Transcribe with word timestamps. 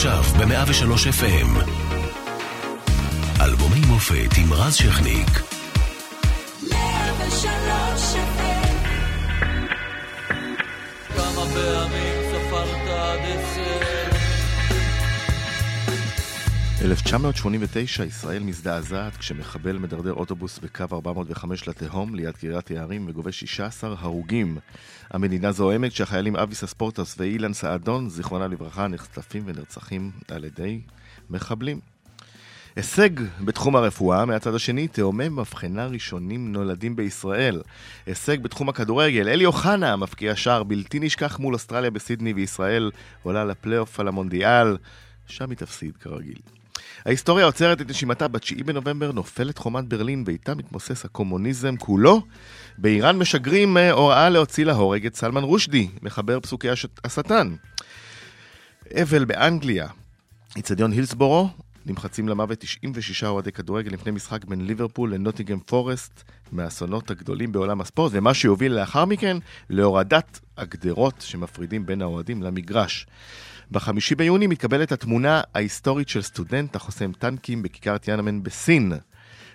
עכשיו 0.00 0.22
ב-103 0.22 0.92
FM. 1.20 1.72
אלבומי 3.40 3.80
מופת 3.86 4.36
עם 4.36 4.52
רז 4.52 4.74
שכניק. 4.74 5.28
103 6.70 8.14
FM. 8.14 8.76
כמה 11.16 11.44
פעמים 11.54 12.14
ספרת 12.30 12.88
עד 12.88 13.20
עשר 13.24 13.99
1989, 16.84 18.04
ישראל 18.04 18.42
מזדעזעת 18.42 19.16
כשמחבל 19.16 19.78
מדרדר 19.78 20.12
אוטובוס 20.12 20.58
בקו 20.58 20.84
405 20.92 21.68
לתהום 21.68 22.14
ליד 22.14 22.36
קריית 22.36 22.70
יערים 22.70 23.06
וגובה 23.08 23.32
16 23.32 23.94
הרוגים. 23.98 24.58
המדינה 25.10 25.52
זועמת 25.52 25.92
כשהחיילים 25.92 26.36
אביס 26.36 26.64
אספורטס 26.64 27.14
ואילן 27.18 27.52
סעדון, 27.52 28.08
זיכרונה 28.08 28.46
לברכה, 28.46 28.88
נחטפים 28.88 29.42
ונרצחים 29.46 30.10
על 30.28 30.44
ידי 30.44 30.80
מחבלים. 31.30 31.80
הישג 32.76 33.10
בתחום 33.44 33.76
הרפואה, 33.76 34.24
מהצד 34.24 34.54
השני, 34.54 34.88
תאומי 34.88 35.28
מבחנה 35.28 35.86
ראשונים 35.86 36.52
נולדים 36.52 36.96
בישראל. 36.96 37.62
הישג 38.06 38.42
בתחום 38.42 38.68
הכדורגל, 38.68 39.28
אלי 39.28 39.46
אוחנה 39.46 39.96
מפקיע 39.96 40.36
שער 40.36 40.62
בלתי 40.62 40.98
נשכח 41.00 41.38
מול 41.38 41.54
אוסטרליה 41.54 41.90
בסידני 41.90 42.32
וישראל 42.32 42.90
עולה 43.22 43.44
לפלייאוף 43.44 44.00
על 44.00 44.08
המונדיאל, 44.08 44.76
שם 45.26 45.50
היא 45.50 45.58
תפסיד 45.58 45.96
כרגיל. 45.96 46.38
ההיסטוריה 47.06 47.46
עוצרת 47.46 47.80
את 47.80 47.90
נשימתה 47.90 48.28
ב-9 48.28 48.64
בנובמבר, 48.64 49.12
נופלת 49.12 49.58
חומת 49.58 49.84
ברלין 49.84 50.24
ואיתה 50.26 50.54
מתמוסס 50.54 51.04
הקומוניזם 51.04 51.76
כולו. 51.76 52.22
באיראן 52.78 53.18
משגרים 53.18 53.76
אה, 53.76 53.90
הוראה 53.90 54.28
להוציא 54.28 54.64
להורג 54.64 55.06
את 55.06 55.16
סלמן 55.16 55.42
רושדי, 55.42 55.88
מחבר 56.02 56.40
פסוקי 56.40 56.68
השטן. 57.04 57.54
אבל 59.02 59.24
באנגליה, 59.24 59.88
איצטדיון 60.56 60.92
הילסבורו, 60.92 61.48
נמחצים 61.86 62.28
למוות 62.28 62.58
96 62.58 63.24
אוהדי 63.24 63.52
כדורגל 63.52 63.92
לפני 63.92 64.12
משחק 64.12 64.44
בין 64.44 64.66
ליברפול 64.66 65.14
לנוטיגם 65.14 65.60
פורסט 65.60 66.22
מהאסונות 66.52 67.10
הגדולים 67.10 67.52
בעולם 67.52 67.80
הספורט, 67.80 68.12
ומה 68.14 68.34
שיוביל 68.34 68.72
לאחר 68.72 69.04
מכן 69.04 69.36
להורדת 69.70 70.40
הגדרות 70.56 71.14
שמפרידים 71.20 71.86
בין 71.86 72.02
האוהדים 72.02 72.42
למגרש. 72.42 73.06
בחמישי 73.70 74.14
ביוני 74.14 74.46
מתקבלת 74.46 74.92
התמונה 74.92 75.40
ההיסטורית 75.54 76.08
של 76.08 76.22
סטודנט 76.22 76.76
החוסם 76.76 77.12
טנקים 77.12 77.62
בכיכר 77.62 77.98
טיאנמן 77.98 78.42
בסין. 78.42 78.92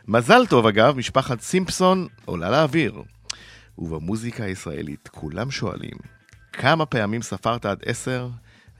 מזל 0.08 0.46
טוב 0.46 0.68
אגב, 0.68 0.98
משפחת 0.98 1.42
סימפסון 1.42 2.08
עולה 2.26 2.50
לאוויר. 2.50 3.04
ובמוזיקה 3.78 4.44
הישראלית 4.44 5.08
כולם 5.08 5.52
שואלים, 5.52 5.98
כמה 6.54 6.86
פעמים 6.86 7.22
ספרת 7.22 7.66
עד 7.66 7.80
עשר? 7.86 8.30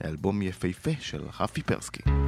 לאלבום 0.04 0.42
יפהפה 0.42 0.90
של 1.00 1.22
רפי 1.40 1.62
פרסקי. 1.62 2.25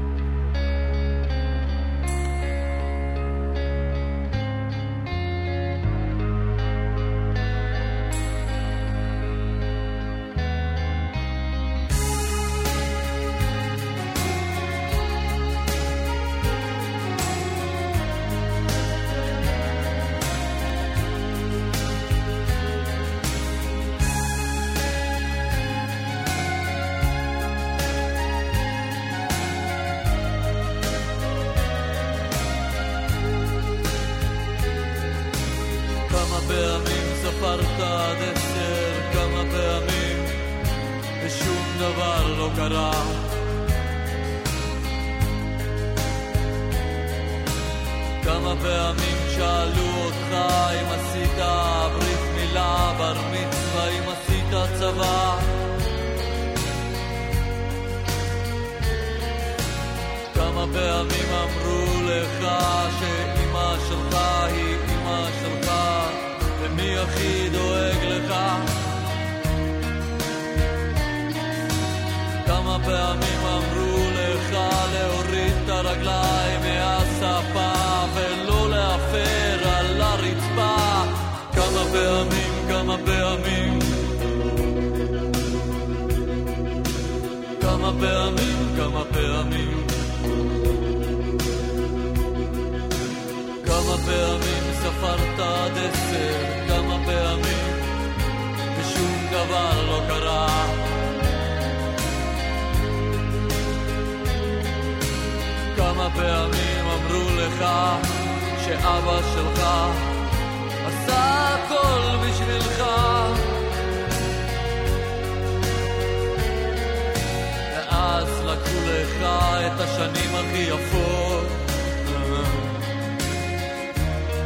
את 119.78 119.82
השנים 119.82 120.34
הכי 120.34 120.58
יפות. 120.58 121.46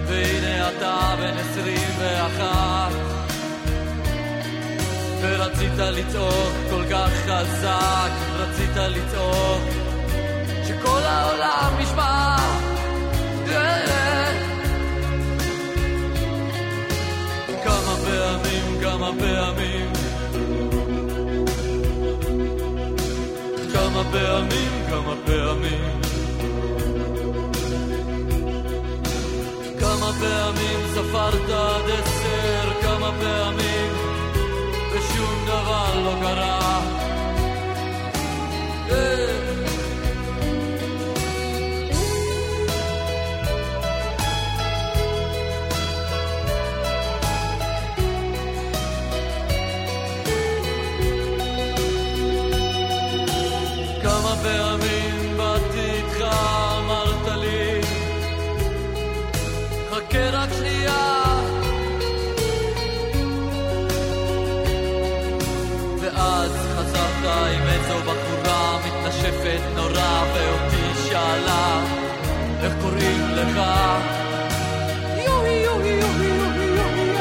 והנה 0.07 0.69
אתה 0.69 1.15
בן 1.19 1.37
עשרים 1.39 1.89
ואחת. 1.99 2.93
ורצית 5.21 5.79
לצעוק 5.79 6.53
כל 6.71 6.85
כך 6.91 7.11
חזק, 7.27 8.11
רצית 8.37 8.77
לצעוק 8.77 9.63
שכל 10.67 11.01
העולם 11.03 11.73
נשמע. 11.81 12.37
כמה 17.65 17.97
פעמים, 18.05 18.81
כמה 18.83 19.11
פעמים, 19.19 19.82
כמה 24.03 24.11
פעמים, 24.13 24.85
כמה 24.91 25.15
פעמים, 25.27 26.01
כמה 29.81 30.13
פעמים 30.21 30.81
ספרת 30.95 31.49
עד 31.51 31.91
עשר, 31.91 32.81
כמה 32.83 33.11
פעמים, 33.21 33.93
ושום 34.93 35.45
דבר 35.47 36.01
לא 36.05 36.15
קרה. 36.21 36.81
Yeah. 38.89 39.22
ואז 66.01 66.51
חזרת 66.77 67.25
עם 67.25 67.63
איזו 67.69 67.99
בחורה 67.99 68.79
מתנשפת 68.87 69.61
נורא 69.77 70.25
ואותי 70.35 71.09
שאלה 71.09 71.81
איך 72.63 72.73
קוראים 72.83 73.29
לך? 73.31 73.57
יואי 75.27 75.51
יואי 75.51 75.89
יואי 75.89 76.27
יואי 76.27 76.67
יואי 76.77 77.17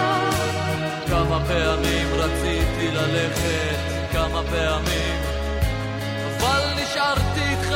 כמה 1.08 1.40
פעמים 1.48 2.08
רציתי 2.14 2.88
ללכת, 2.94 3.78
כמה 4.12 4.42
פעמים 4.52 5.32
אבל 6.42 6.64
נשארתי 6.84 7.42
איתך. 7.50 7.76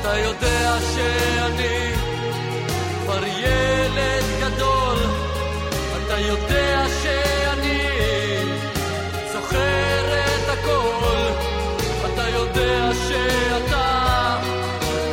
אתה 0.00 0.18
יודע 0.18 0.61
שאני 0.80 1.92
כבר 3.02 3.26
ילד 3.26 4.24
גדול, 4.40 4.96
אתה 5.96 6.18
יודע 6.20 6.84
שאני 7.02 7.82
זוכר 9.32 10.04
את 10.14 10.48
הכל, 10.48 11.16
אתה 12.14 12.28
יודע 12.28 12.90
שאתה 13.08 14.36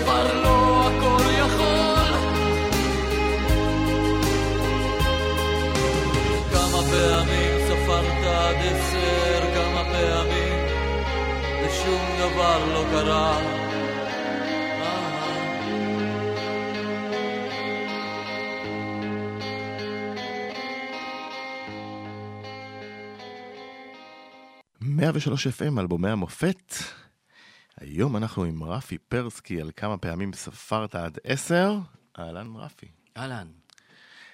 כבר 0.03 0.41
לא 0.43 0.87
הכל 0.87 1.23
יכול. 1.31 2.13
כמה 6.51 6.81
פעמים 6.91 7.59
ספרת 7.67 8.23
עד 8.23 8.55
עשר, 8.55 9.41
כמה 9.53 9.83
פעמים 9.83 10.65
ושום 11.65 12.05
דבר 12.19 12.59
לא 12.73 12.83
קרה. 12.91 13.58
103 25.11 25.47
FM, 25.47 25.79
אלבומי 25.79 26.09
המופת. 26.09 26.73
היום 27.77 28.17
אנחנו 28.17 28.43
עם 28.43 28.63
רפי 28.63 28.97
פרסקי 28.97 29.61
על 29.61 29.71
כמה 29.75 29.97
פעמים 29.97 30.33
ספרת 30.33 30.95
עד 30.95 31.17
עשר. 31.23 31.77
אהלן 32.19 32.55
רפי. 32.55 32.87
אהלן. 33.17 33.47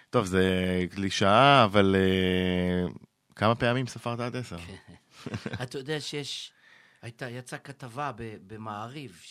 טוב, 0.09 0.25
זה 0.25 0.45
קלישאה, 0.91 1.63
אבל 1.63 1.95
uh, 1.95 2.93
כמה 3.35 3.55
פעמים 3.55 3.87
ספרת 3.87 4.19
עד 4.19 4.35
עשר? 4.35 4.57
אתה 5.63 5.77
יודע 5.77 6.01
שיש, 6.01 6.51
הייתה, 7.01 7.29
יצאה 7.29 7.59
כתבה 7.59 8.11
במעריב, 8.17 9.21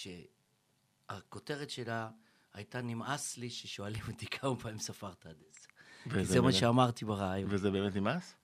שהכותרת 1.10 1.70
שלה 1.70 2.08
הייתה 2.54 2.82
נמאס 2.82 3.36
לי 3.36 3.50
ששואלים 3.50 4.02
אותי 4.08 4.26
כמה 4.26 4.56
פעמים 4.56 4.78
ספרת 4.78 5.26
עד 5.26 5.36
עשר. 5.50 6.24
זה 6.24 6.40
מה 6.40 6.52
שאמרתי 6.52 7.04
ברעיון. 7.04 7.50
וזה 7.52 7.70
באמת 7.70 7.96
נמאס? 7.96 8.34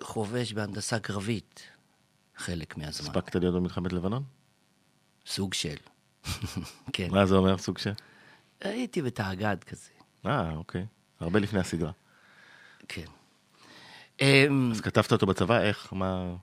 חובש 0.00 0.52
בהנדסה 0.52 0.98
קרבית 0.98 1.62
חלק 2.36 2.76
מהזמן. 2.76 3.10
הספקת 3.10 3.34
להיות 3.34 3.54
במלחמת 3.54 3.92
לבנון? 3.92 4.24
סוג 5.26 5.54
של. 5.54 5.76
כן. 6.92 7.08
מה 7.10 7.26
זה 7.26 7.34
אומר, 7.34 7.58
סוג 7.58 7.78
של? 7.78 7.92
הייתי 8.60 9.02
בתאגד 9.02 9.64
כזה. 9.64 9.90
אה, 10.26 10.54
אוקיי. 10.54 10.86
הרבה 11.20 11.38
לפני 11.38 11.60
הסדרה. 11.60 11.92
כן. 12.88 13.04
אמ, 14.20 14.70
אז 14.72 14.80
כתבת 14.80 15.12
אותו 15.12 15.26
בצבא, 15.26 15.60
איך? 15.60 15.92
מה... 15.92 16.34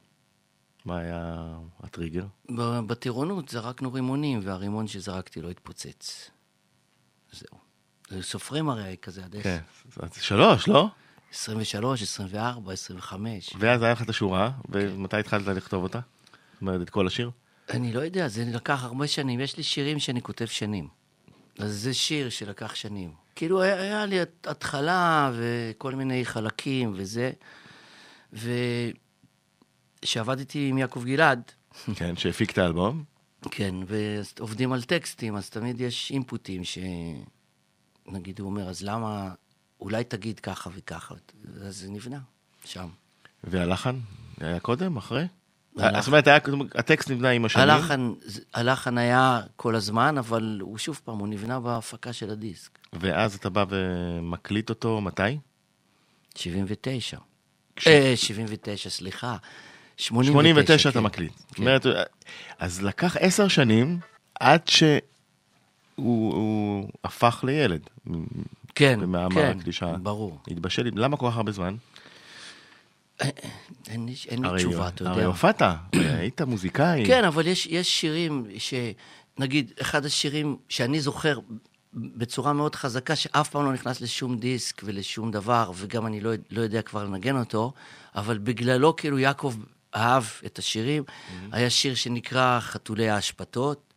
מה 0.85 0.97
היה 0.97 1.47
הטריגר? 1.83 2.25
בטירונות 2.88 3.50
זרקנו 3.50 3.94
רימונים, 3.94 4.39
והרימון 4.44 4.88
שזרקתי 4.88 5.41
לא 5.41 5.50
התפוצץ. 5.50 6.30
זהו. 7.31 7.63
סופרים 8.21 8.69
הרי 8.69 8.95
כזה 9.01 9.24
עד 9.25 9.35
עשר. 9.35 9.44
כן. 9.44 10.07
שלוש, 10.21 10.68
לא? 10.68 10.88
23, 11.33 12.01
24, 12.01 12.74
25. 12.74 13.53
ואז 13.59 13.81
היה 13.81 13.91
לך 13.94 14.01
את 14.01 14.09
השורה, 14.09 14.51
ומתי 14.69 15.18
התחלת 15.18 15.47
לכתוב 15.47 15.83
אותה? 15.83 16.00
זאת 16.53 16.62
אומרת, 16.62 16.81
את 16.81 16.89
כל 16.89 17.07
השיר? 17.07 17.31
אני 17.69 17.94
לא 17.94 18.00
יודע, 18.00 18.27
זה 18.27 18.45
לקח 18.45 18.83
הרבה 18.83 19.07
שנים. 19.07 19.39
יש 19.39 19.57
לי 19.57 19.63
שירים 19.63 20.00
שאני 20.00 20.21
כותב 20.21 20.45
שנים. 20.45 20.88
אז 21.59 21.71
זה 21.74 21.94
שיר 21.94 22.29
שלקח 22.29 22.75
שנים. 22.75 23.12
כאילו, 23.36 23.62
היה, 23.62 23.81
היה 23.81 24.06
לי 24.06 24.21
הת- 24.21 24.47
התחלה 24.47 25.31
וכל 25.36 25.95
מיני 25.95 26.25
חלקים 26.25 26.94
וזה. 26.95 27.31
וכשעבדתי 30.03 30.69
עם 30.69 30.77
יעקב 30.77 31.03
גלעד, 31.05 31.41
כן, 31.95 32.15
שהפיק 32.15 32.51
את 32.51 32.57
האלבום. 32.57 33.03
כן, 33.51 33.75
ועובדים 34.38 34.73
על 34.73 34.83
טקסטים, 34.83 35.35
אז 35.35 35.50
תמיד 35.50 35.81
יש 35.81 36.11
אינפוטים 36.11 36.63
ש... 36.63 36.77
נגיד, 38.07 38.39
הוא 38.39 38.50
אומר, 38.50 38.69
אז 38.69 38.81
למה... 38.83 39.33
אולי 39.81 40.03
תגיד 40.03 40.39
ככה 40.39 40.69
וככה. 40.73 41.15
אז 41.61 41.77
זה 41.77 41.89
נבנה, 41.91 42.19
שם. 42.65 42.88
והלחן? 43.44 43.95
היה 44.41 44.59
קודם? 44.59 44.97
אחרי? 44.97 45.25
הלחן. 45.77 46.00
זאת 46.01 46.07
אומרת, 46.07 46.27
היה- 46.27 46.38
הטקסט 46.75 47.09
נבנה 47.11 47.29
עם 47.29 47.45
השנים? 47.45 47.69
הלחן, 47.69 48.13
הלחן 48.53 48.97
היה 48.97 49.41
כל 49.55 49.75
הזמן, 49.75 50.17
אבל 50.17 50.57
הוא 50.61 50.77
שוב 50.77 51.01
פעם, 51.03 51.17
הוא 51.17 51.27
נבנה 51.27 51.59
בהפקה 51.59 52.13
של 52.13 52.29
הדיסק. 52.29 52.79
ואז 52.94 53.35
אתה 53.35 53.50
בא 53.50 53.65
ומקליט 53.69 54.69
אותו, 54.69 55.01
מתי? 55.01 55.38
79. 56.35 57.17
כש- 57.75 57.88
אה, 57.88 58.13
79, 58.15 58.89
סליחה. 58.89 59.38
89, 59.97 60.63
89 60.77 60.89
אתה 60.89 60.99
כן. 60.99 61.05
מקליט. 61.05 61.31
כן. 61.53 61.63
אומרת, 61.63 61.85
אז 62.59 62.81
לקח 62.81 63.17
עשר 63.19 63.47
שנים 63.47 63.99
עד 64.39 64.67
שהוא 64.67 65.01
הוא 65.95 66.89
הפך 67.03 67.43
לילד. 67.47 67.81
כן, 68.75 68.99
כן, 69.33 69.59
הקלישה. 69.59 69.97
ברור. 69.97 70.39
התבשל, 70.47 70.89
למה 70.95 71.17
כל 71.17 71.29
כך 71.29 71.37
הרבה 71.37 71.51
זמן? 71.51 71.75
אין 73.87 74.05
לי 74.05 74.15
אין 74.27 74.45
לי 74.45 74.49
תשובה, 74.57 74.87
אתה 74.87 75.01
יודע. 75.01 75.11
הרי 75.11 75.23
הופעת, 75.23 75.61
היית 75.93 76.41
מוזיקאי. 76.41 77.05
כן, 77.05 77.23
אבל 77.23 77.47
יש, 77.47 77.65
יש 77.65 78.01
שירים 78.01 78.45
ש... 78.57 78.73
נגיד, 79.38 79.71
אחד 79.81 80.05
השירים 80.05 80.57
שאני 80.69 81.01
זוכר 81.01 81.39
בצורה 81.93 82.53
מאוד 82.53 82.75
חזקה, 82.75 83.15
שאף 83.15 83.50
פעם 83.50 83.65
לא 83.65 83.73
נכנס 83.73 84.01
לשום 84.01 84.39
דיסק 84.39 84.81
ולשום 84.85 85.31
דבר, 85.31 85.71
וגם 85.75 86.07
אני 86.07 86.21
לא, 86.21 86.31
לא 86.51 86.62
יודע 86.62 86.81
כבר 86.81 87.03
לנגן 87.03 87.39
אותו, 87.39 87.73
אבל 88.15 88.38
בגללו 88.38 88.95
כאילו 88.95 89.19
יעקב 89.19 89.53
אהב 89.95 90.23
את 90.45 90.59
השירים. 90.59 91.03
היה 91.51 91.69
שיר 91.69 91.95
שנקרא 91.95 92.59
חתולי 92.59 93.09
האשפתות, 93.09 93.93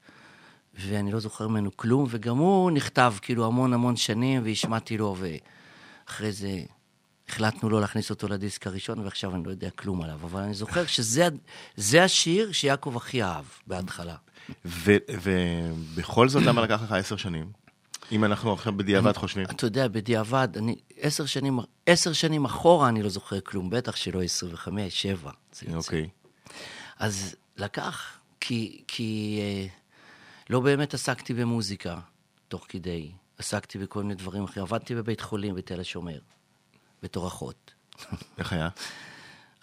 ואני 0.75 1.13
לא 1.13 1.21
זוכר 1.21 1.49
ממנו 1.49 1.77
כלום, 1.77 2.07
וגם 2.11 2.37
הוא 2.37 2.71
נכתב 2.71 3.15
כאילו 3.23 3.47
המון 3.47 3.73
המון 3.73 3.97
שנים, 3.97 4.45
והשמעתי 4.45 4.99
לו, 4.99 5.17
ואחרי 5.19 6.33
זה 6.33 6.61
החלטנו 7.29 7.71
לא 7.71 7.81
להכניס 7.81 8.11
אותו 8.11 8.29
לדיסק 8.29 8.67
הראשון, 8.67 8.99
ועכשיו 8.99 9.35
אני 9.35 9.45
לא 9.45 9.51
יודע 9.51 9.71
כלום 9.71 10.03
עליו. 10.03 10.19
אבל 10.23 10.41
אני 10.41 10.55
זוכר 10.55 10.87
שזה 10.87 11.29
זה 11.77 12.05
השיר 12.05 12.53
שיעקב 12.53 12.97
הכי 12.97 13.23
אהב 13.23 13.45
בהתחלה. 13.67 14.17
ובכל 14.65 16.29
זאת, 16.29 16.43
למה 16.43 16.63
לקח 16.63 16.83
לך 16.83 16.93
עשר 16.93 17.17
שנים? 17.17 17.66
אם 18.13 18.25
אנחנו 18.25 18.53
עכשיו 18.53 18.77
בדיעבד 18.77 19.17
חושבים. 19.17 19.45
אתה 19.45 19.67
יודע, 19.67 19.89
בדיעבד, 19.89 20.49
אני 20.57 20.77
עשר 21.01 21.27
שנים, 21.27 21.59
עשר 21.87 22.13
שנים 22.13 22.45
אחורה 22.45 22.89
אני 22.89 23.03
לא 23.03 23.09
זוכר 23.09 23.41
כלום, 23.41 23.71
בטח 23.71 23.97
שלא 23.97 24.23
25, 24.23 25.03
7. 25.03 25.31
זה 25.53 25.67
יוצא. 25.67 25.77
אוקיי. 25.77 26.09
אז 26.99 27.37
לקח, 27.57 28.19
כי, 28.41 28.83
כי 28.89 29.41
אה, 29.43 29.67
לא 30.51 30.61
באמת 30.61 30.95
עסקתי 30.95 31.35
במוזיקה 31.35 31.99
תוך 32.49 32.67
כדי, 32.69 33.11
עסקתי 33.39 33.79
בכל 33.79 34.03
מיני 34.03 34.15
דברים 34.15 34.45
אחרים. 34.45 34.67
עבדתי 34.67 34.95
בבית 34.95 35.21
חולים 35.21 35.55
בתל 35.55 35.81
השומר, 35.81 36.19
בתור 37.03 37.29
אחות. 37.29 37.75
איך 38.39 38.53
היה? 38.53 38.69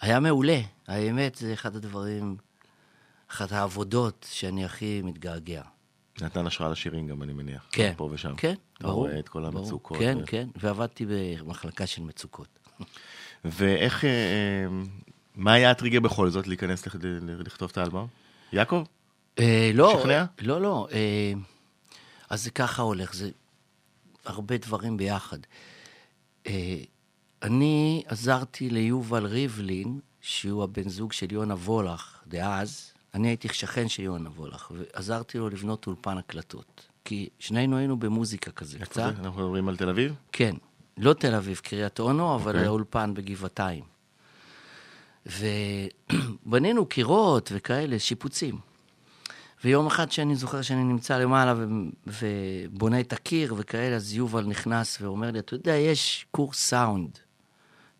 היה 0.00 0.20
מעולה, 0.20 0.60
האמת, 0.86 1.34
זה 1.34 1.52
אחד 1.52 1.76
הדברים, 1.76 2.36
אחת 3.30 3.52
העבודות 3.52 4.26
שאני 4.30 4.64
הכי 4.64 5.02
מתגעגע. 5.02 5.62
נתן 6.22 6.46
השראה 6.46 6.70
לשירים 6.70 7.06
גם, 7.06 7.22
אני 7.22 7.32
מניח. 7.32 7.66
כן, 7.72 7.92
פה 7.96 8.08
ושם. 8.12 8.34
כן, 8.36 8.54
אתה 8.78 8.86
ברור. 8.86 9.06
רואה 9.08 9.18
את 9.18 9.28
כל. 9.28 9.44
המצוקות. 9.44 9.98
כן, 9.98 10.18
ו- 10.22 10.26
כן, 10.26 10.48
ועבדתי 10.56 11.06
במחלקה 11.08 11.86
של 11.86 12.02
מצוקות. 12.02 12.48
ואיך, 13.44 14.04
אה, 14.04 14.10
אה, 14.10 14.66
מה 15.34 15.52
היה 15.52 15.70
הטריגר 15.70 16.00
בכל 16.00 16.30
זאת 16.30 16.46
להיכנס 16.46 16.86
לכתוב 17.38 17.70
את 17.72 17.78
האלבום? 17.78 18.06
יעקב? 18.52 18.84
אה, 19.38 19.70
לא, 19.74 19.98
שכנע? 20.00 20.24
לא, 20.40 20.60
לא. 20.60 20.88
אה, 20.92 21.32
אז 22.30 22.44
זה 22.44 22.50
ככה 22.50 22.82
הולך, 22.82 23.14
זה 23.14 23.30
הרבה 24.24 24.56
דברים 24.56 24.96
ביחד. 24.96 25.38
אה, 26.46 26.78
אני 27.42 28.02
עזרתי 28.06 28.70
ליובל 28.70 29.26
ריבלין, 29.26 30.00
שהוא 30.20 30.64
הבן 30.64 30.88
זוג 30.88 31.12
של 31.12 31.32
יונה 31.32 31.54
וולך 31.54 32.18
דאז, 32.26 32.93
אני 33.14 33.28
הייתי 33.28 33.48
שכן 33.48 33.88
של 33.88 34.02
יונה 34.02 34.30
וולך, 34.30 34.70
ועזרתי 34.70 35.38
לו 35.38 35.48
לבנות 35.48 35.86
אולפן 35.86 36.18
הקלטות. 36.18 36.88
כי 37.04 37.28
שנינו 37.38 37.76
היינו 37.76 37.96
במוזיקה 37.96 38.50
כזה, 38.50 38.78
קצת. 38.78 39.12
אנחנו 39.18 39.42
מדברים 39.42 39.68
על 39.68 39.76
תל 39.76 39.88
אביב? 39.88 40.14
כן, 40.32 40.56
לא 40.98 41.12
תל 41.12 41.34
אביב, 41.34 41.60
קריית 41.64 42.00
אונו, 42.00 42.34
אבל 42.34 42.52
אוקיי. 42.52 42.66
האולפן 42.66 43.14
בגבעתיים. 43.14 43.84
ובנינו 45.26 46.86
קירות 46.94 47.52
וכאלה, 47.54 47.98
שיפוצים. 47.98 48.58
ויום 49.64 49.86
אחד 49.86 50.12
שאני 50.12 50.36
זוכר 50.36 50.62
שאני 50.62 50.84
נמצא 50.84 51.18
למעלה 51.18 51.54
ו... 51.56 51.64
ובונה 52.06 53.00
את 53.00 53.12
הקיר 53.12 53.54
וכאלה, 53.58 53.96
אז 53.96 54.14
יובל 54.14 54.44
נכנס 54.44 55.00
ואומר 55.00 55.30
לי, 55.30 55.38
אתה 55.38 55.54
יודע, 55.54 55.74
יש 55.74 56.26
קורס 56.30 56.58
סאונד 56.58 57.18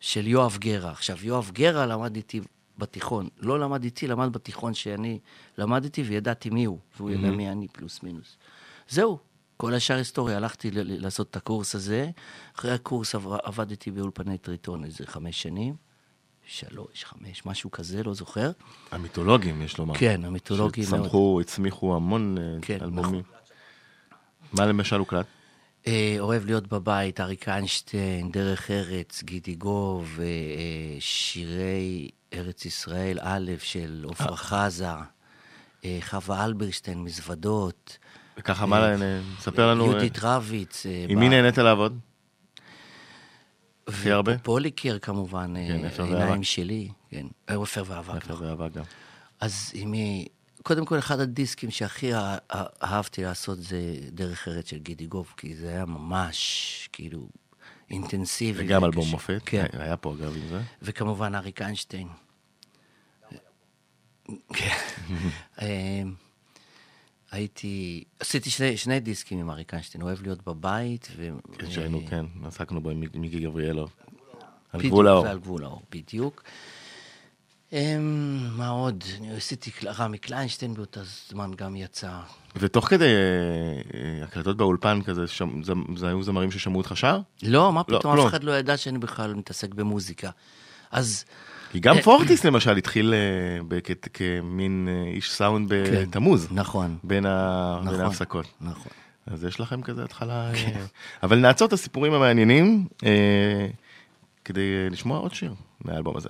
של 0.00 0.26
יואב 0.26 0.56
גרה. 0.60 0.90
עכשיו, 0.90 1.16
יואב 1.22 1.50
גרה 1.54 1.86
למד 1.86 2.16
איתי 2.16 2.40
בתיכון. 2.78 3.28
לא 3.40 3.60
למד 3.60 3.84
איתי, 3.84 4.06
למד 4.06 4.32
בתיכון 4.32 4.74
שאני 4.74 5.18
למדתי 5.58 6.02
וידעתי 6.02 6.50
מי 6.50 6.64
הוא, 6.64 6.78
והוא 6.96 7.10
ידע 7.10 7.30
מי 7.30 7.50
אני 7.50 7.68
פלוס 7.68 8.02
מינוס. 8.02 8.36
זהו, 8.88 9.18
כל 9.56 9.74
השאר 9.74 9.96
היסטוריה. 9.96 10.36
הלכתי 10.36 10.70
ל- 10.70 10.80
ל- 10.80 11.02
לעשות 11.02 11.30
את 11.30 11.36
הקורס 11.36 11.74
הזה. 11.74 12.10
אחרי 12.56 12.70
הקורס 12.72 13.14
עבר- 13.14 13.38
עבדתי 13.42 13.90
באולפני 13.90 14.38
טריטון 14.38 14.84
איזה 14.84 15.04
חמש 15.06 15.42
שנים. 15.42 15.74
שלוש, 16.46 17.04
חמש, 17.04 17.46
משהו 17.46 17.70
כזה, 17.70 18.02
לא 18.02 18.14
זוכר. 18.14 18.50
המיתולוגים, 18.90 19.62
יש 19.62 19.78
לומר. 19.78 19.94
כן, 19.98 20.24
המיתולוגים 20.24 20.84
מאוד. 20.90 21.00
שצמחו, 21.02 21.38
הצמיחו 21.40 21.96
המון 21.96 22.38
אה, 22.38 22.42
כן, 22.62 22.78
אלבומים. 22.82 23.22
מה 24.52 24.66
למשל 24.66 24.96
הוקלט? 24.96 25.26
אה, 25.86 26.16
אוהב 26.18 26.44
להיות 26.46 26.66
בבית, 26.66 27.20
אריק 27.20 27.48
איינשטיין, 27.48 28.30
דרך 28.32 28.70
ארץ, 28.70 29.22
גידי 29.22 29.54
גוב, 29.54 30.18
אה, 30.22 30.26
שירי 31.00 32.08
ארץ 32.34 32.64
ישראל 32.64 33.18
א' 33.22 33.50
של 33.58 34.06
עפרה 34.10 34.36
חזה, 34.36 34.88
אה, 35.84 35.98
חווה 36.00 36.44
אלברשטיין, 36.44 37.04
מזוודות. 37.04 37.98
וככה, 38.38 38.66
מה, 38.66 38.92
אה, 38.92 39.20
ספר 39.40 39.70
לנו, 39.70 39.84
אה, 39.84 39.90
יהודית 39.90 40.18
רביץ. 40.22 40.86
אה, 40.86 41.06
עם 41.08 41.18
מי 41.18 41.28
נהנית 41.28 41.58
לעבוד? 41.58 41.98
הכי 43.88 44.10
הרבה? 44.10 44.38
פוליקר 44.38 44.98
כמובן, 44.98 45.54
אה, 45.56 45.68
כן, 45.68 46.02
עיניים 46.02 46.30
ואבק. 46.30 46.42
שלי, 46.42 46.88
כן, 47.10 47.26
אה, 47.48 47.54
עופר 47.54 47.84
ואבק. 47.86 48.14
איפה 48.30 48.44
ואהבה 48.44 48.68
גם. 48.68 48.84
אז 49.40 49.70
עם 49.74 49.90
מי... 49.90 50.26
קודם 50.62 50.84
כל, 50.84 50.98
אחד 50.98 51.20
הדיסקים 51.20 51.70
שהכי 51.70 52.14
אה- 52.14 52.36
אה- 52.54 52.64
אהבתי 52.82 53.22
לעשות 53.22 53.58
זה 53.62 53.78
דרך 54.12 54.48
ארץ 54.48 54.70
של 54.70 54.78
גידי 54.78 55.06
גוב, 55.06 55.34
כי 55.36 55.54
זה 55.54 55.68
היה 55.68 55.84
ממש, 55.84 56.88
כאילו, 56.92 57.28
אינטנסיבי. 57.90 58.64
וגם. 58.64 58.84
אלבום 58.84 59.08
מופת. 59.10 59.40
כן. 59.46 59.66
היה 59.72 59.96
פה 59.96 60.14
אגב 60.14 60.36
עם 60.36 60.48
זה. 60.48 60.60
וכמובן 60.82 61.34
אריק 61.34 61.62
איינשטיין. 61.62 62.08
כן. 64.52 64.76
אמ, 65.62 66.14
הייתי, 67.30 68.04
עשיתי 68.20 68.50
שני, 68.50 68.76
שני 68.76 69.00
דיסקים 69.00 69.38
עם 69.38 69.50
אריק 69.50 69.74
איינשטיין, 69.74 70.02
אוהב 70.02 70.22
להיות 70.22 70.46
בבית. 70.46 71.08
ו... 71.16 71.28
כן, 71.58 71.70
שהיינו, 71.70 72.00
אה, 72.00 72.06
כן, 72.10 72.26
עסקנו 72.44 72.80
בו 72.80 72.90
עם 72.90 73.04
מיקי 73.14 73.40
גבריאלוב. 73.40 73.90
על 74.72 74.82
גבול 74.82 75.08
האור. 75.08 75.26
על 75.26 75.38
גבול 75.38 75.64
האור, 75.64 75.82
בדיוק. 75.90 76.42
אמ, 77.72 78.50
מה 78.56 78.68
עוד? 78.68 79.04
עשיתי 79.36 79.70
רמי 79.84 80.18
קליינשטיין 80.18 80.74
באותה 80.74 81.00
זמן 81.28 81.50
גם 81.56 81.76
יצא. 81.76 82.20
ותוך 82.56 82.88
כדי 82.88 83.04
אה, 83.04 83.10
אה, 84.00 84.24
הקלטות 84.24 84.56
באולפן 84.56 85.02
כזה, 85.02 85.24
זה 85.62 85.72
זה 85.96 86.08
היו 86.08 86.22
זמרים 86.22 86.50
ששמעו 86.50 86.78
אותך 86.78 86.92
שר? 86.96 87.20
לא, 87.42 87.72
מה 87.72 87.82
לא, 87.88 87.98
פתאום. 87.98 88.18
אף 88.18 88.26
אחד 88.26 88.44
לא 88.44 88.58
ידע 88.58 88.76
שאני 88.76 88.98
בכלל 88.98 89.34
מתעסק 89.34 89.74
במוזיקה. 89.74 90.30
אז 90.90 91.24
גם 91.80 92.00
פורטיס 92.00 92.44
למשל 92.44 92.76
התחיל 92.76 93.14
אה, 93.14 93.94
כמין 94.12 94.88
אה, 94.90 95.10
איש 95.10 95.32
סאונד 95.32 95.68
כן, 95.68 96.02
בתמוז. 96.02 96.48
נכון, 96.50 96.96
בין 97.04 97.26
נכון. 97.26 98.00
ההפסקות. 98.00 98.46
נכון. 98.60 98.92
אז 99.26 99.44
יש 99.44 99.60
לכם 99.60 99.82
כזה 99.82 100.04
התחלה... 100.04 100.50
אה, 100.54 100.84
אבל 101.22 101.38
נעצור 101.38 101.68
את 101.68 101.72
הסיפורים 101.72 102.12
המעניינים 102.12 102.86
כדי 104.44 104.90
לשמוע 104.90 105.18
עוד 105.18 105.34
שיר 105.34 105.54
מהאלבום 105.84 106.16
הזה. 106.16 106.28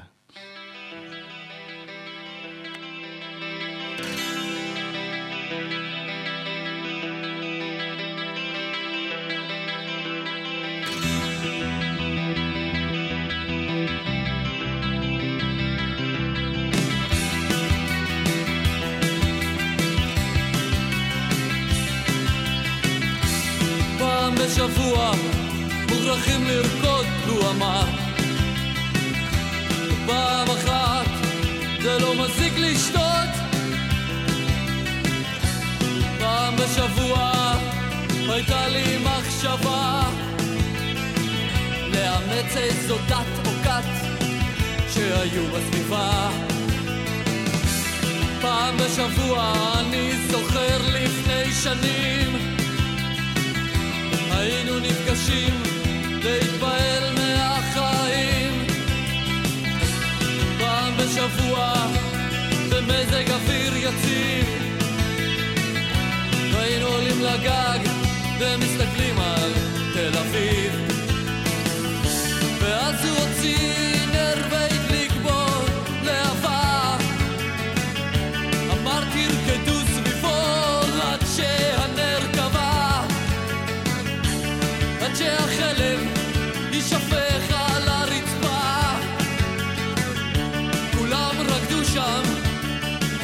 שם, 91.95 92.23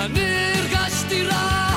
אני 0.00 0.52
הרגשתי 0.54 1.22
רע. 1.22 1.70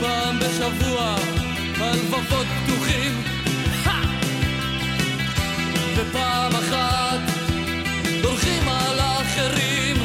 פעם 0.00 0.38
בשבוע 0.38 1.16
הלבבות 1.80 2.46
פתוחים! 2.64 3.22
ופעם 5.96 6.52
אחת 6.52 7.20
דורכים 8.22 8.68
על 8.68 8.98
האחרים. 8.98 9.96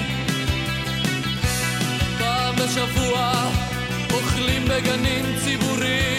פעם 2.19 2.55
בשבוע 2.55 3.33
אוכלים 4.13 4.65
בגנים 4.65 5.25
ציבוריים 5.43 6.10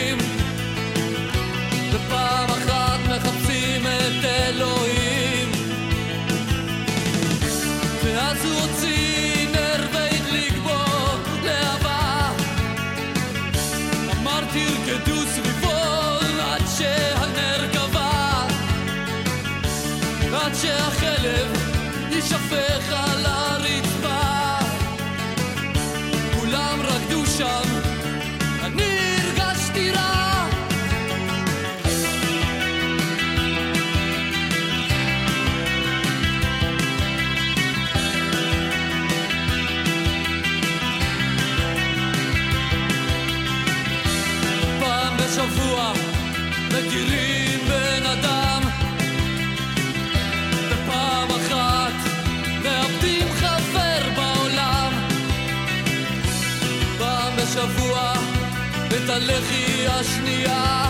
הלחי 59.12 59.86
השנייה. 59.88 60.84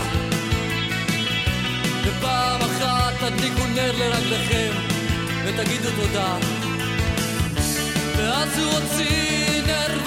ופעם 2.03 2.61
אחת 2.61 3.13
תדליקו 3.19 3.67
נר 3.75 3.91
לרגליכם 3.91 4.71
ותגידו 5.45 5.89
תודה. 6.01 6.37
ואז 8.17 8.59
הוא 8.59 8.71
הוציא 8.71 9.61
נר 9.67 10.02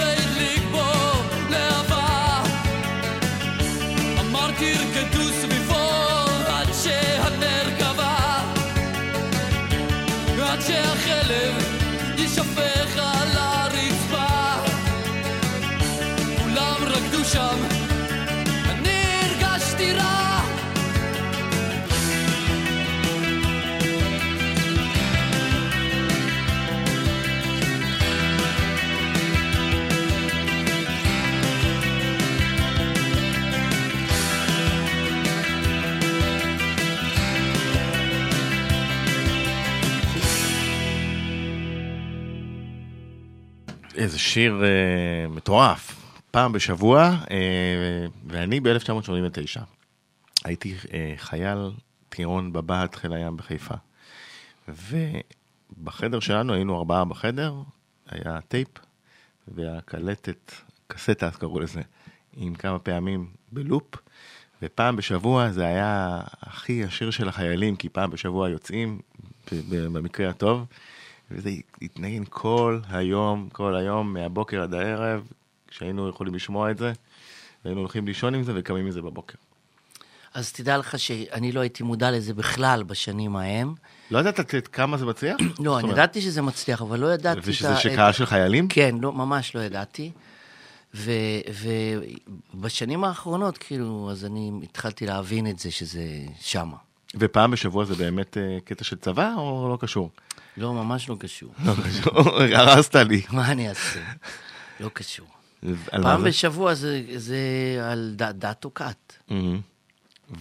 שיר 44.36 44.64
אה, 44.64 45.28
מטורף. 45.28 46.12
פעם 46.30 46.52
בשבוע, 46.52 47.16
אה, 47.30 48.06
ואני 48.26 48.60
ב-1989 48.60 49.60
הייתי 50.44 50.74
אה, 50.92 51.14
חייל 51.16 51.70
טירון 52.08 52.52
בבה"ד 52.52 52.94
חיל 52.94 53.12
הים 53.12 53.36
בחיפה. 53.36 53.74
ובחדר 54.68 56.20
שלנו, 56.20 56.54
היינו 56.54 56.78
ארבעה 56.78 57.04
בחדר, 57.04 57.54
היה 58.08 58.40
טייפ 58.48 58.68
והקלטת, 59.48 60.52
קסטה 60.86 61.26
אז 61.26 61.36
קראו 61.36 61.60
לזה, 61.60 61.80
עם 62.36 62.54
כמה 62.54 62.78
פעמים 62.78 63.30
בלופ. 63.52 63.94
ופעם 64.62 64.96
בשבוע 64.96 65.50
זה 65.50 65.66
היה 65.66 66.20
הכי 66.40 66.84
השיר 66.84 67.10
של 67.10 67.28
החיילים, 67.28 67.76
כי 67.76 67.88
פעם 67.88 68.10
בשבוע 68.10 68.50
יוצאים, 68.50 69.00
במקרה 69.70 70.28
הטוב, 70.30 70.66
וזה 71.30 71.50
התנגן 71.82 72.22
כל 72.30 72.80
היום, 72.90 73.48
כל 73.52 73.76
היום, 73.76 74.12
מהבוקר 74.14 74.62
עד 74.62 74.74
הערב, 74.74 75.28
כשהיינו 75.68 76.08
יכולים 76.08 76.34
לשמוע 76.34 76.70
את 76.70 76.78
זה, 76.78 76.92
והיינו 77.64 77.80
הולכים 77.80 78.06
לישון 78.06 78.34
עם 78.34 78.42
זה 78.42 78.52
וקמים 78.56 78.86
מזה 78.86 79.02
בבוקר. 79.02 79.34
אז 80.34 80.52
תדע 80.52 80.78
לך 80.78 80.98
שאני 80.98 81.52
לא 81.52 81.60
הייתי 81.60 81.82
מודע 81.82 82.10
לזה 82.10 82.34
בכלל 82.34 82.82
בשנים 82.82 83.36
ההם. 83.36 83.74
לא 84.10 84.18
ידעת 84.18 84.40
את- 84.54 84.68
כמה 84.68 84.96
זה 84.96 85.06
מצליח? 85.06 85.36
לא, 85.64 85.78
אני 85.78 85.90
ידעתי 85.90 86.20
שזה 86.20 86.42
מצליח, 86.42 86.82
אבל 86.82 86.98
לא 87.00 87.14
ידעתי 87.14 87.40
ושזה. 87.44 87.76
שקהל 87.76 88.12
של 88.12 88.26
חיילים? 88.26 88.68
כן, 88.68 88.94
לא, 89.00 89.12
ממש 89.12 89.54
לא 89.56 89.60
ידעתי. 89.60 90.12
ובשנים 92.54 93.04
האחרונות, 93.04 93.58
כאילו, 93.58 94.08
אז 94.10 94.24
אני 94.24 94.52
התחלתי 94.62 95.06
להבין 95.06 95.46
את 95.46 95.58
זה, 95.58 95.70
שזה 95.70 96.04
שמה. 96.40 96.76
ופעם 97.18 97.50
בשבוע 97.50 97.84
זה 97.84 97.94
באמת 97.94 98.36
אה, 98.36 98.58
קטע 98.64 98.84
של 98.84 98.96
צבא 98.96 99.34
או 99.36 99.68
לא 99.72 99.78
קשור? 99.80 100.10
לא, 100.56 100.74
ממש 100.74 101.08
לא 101.08 101.16
קשור. 101.18 101.54
לא 101.64 101.72
קשור, 101.84 102.30
הרסת 102.40 102.94
לי. 102.94 103.22
מה 103.30 103.52
אני 103.52 103.68
אעשה? 103.68 104.00
לא 104.80 104.88
קשור. 104.92 105.26
פעם? 106.02 106.24
בשבוע 106.24 106.74
זה, 106.74 107.02
זה 107.16 107.38
על 107.90 108.14
דת 108.16 108.64
או 108.64 108.74
כת. 108.74 109.12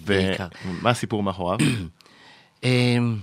בעיקר. 0.06 0.48
ומה 0.66 0.90
הסיפור 0.90 1.24
מאחוריו? 1.24 1.58
אמ, 2.64 3.18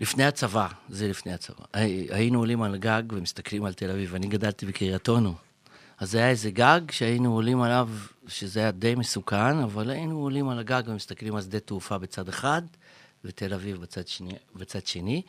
לפני 0.00 0.24
הצבא, 0.24 0.68
זה 0.88 1.08
לפני 1.08 1.32
הצבא. 1.32 1.64
הי- 1.74 2.06
היינו 2.10 2.38
עולים 2.38 2.62
על 2.62 2.76
גג 2.76 3.02
ומסתכלים 3.10 3.64
על 3.64 3.72
תל 3.72 3.90
אביב. 3.90 4.14
אני 4.14 4.26
גדלתי 4.26 4.66
בקריית 4.66 5.08
אונו. 5.08 5.34
אז 5.98 6.14
היה 6.14 6.28
איזה 6.30 6.50
גג 6.50 6.80
שהיינו 6.90 7.32
עולים 7.34 7.62
עליו, 7.62 7.88
שזה 8.28 8.60
היה 8.60 8.70
די 8.70 8.94
מסוכן, 8.94 9.58
אבל 9.58 9.90
היינו 9.90 10.18
עולים 10.18 10.48
על 10.48 10.58
הגג 10.58 10.82
ומסתכלים 10.86 11.36
על 11.36 11.42
שדה 11.42 11.60
תעופה 11.60 11.98
בצד 11.98 12.28
אחד, 12.28 12.62
ותל 13.26 13.54
אביב 13.54 13.76
בצד 13.76 14.08
שני, 14.08 14.32
בצד 14.54 14.86
שני. 14.86 15.22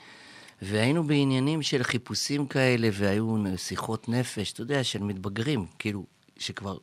והיינו 0.62 1.04
בעניינים 1.04 1.62
של 1.62 1.84
חיפושים 1.84 2.48
כאלה, 2.48 2.90
והיו 2.94 3.36
שיחות 3.58 4.10
נפש, 4.10 4.52
אתה 4.52 4.62
יודע, 4.62 4.84
של 4.84 5.04
מתבגרים, 5.04 5.66
כאילו, 5.80 6.06
שכבר 6.38 6.78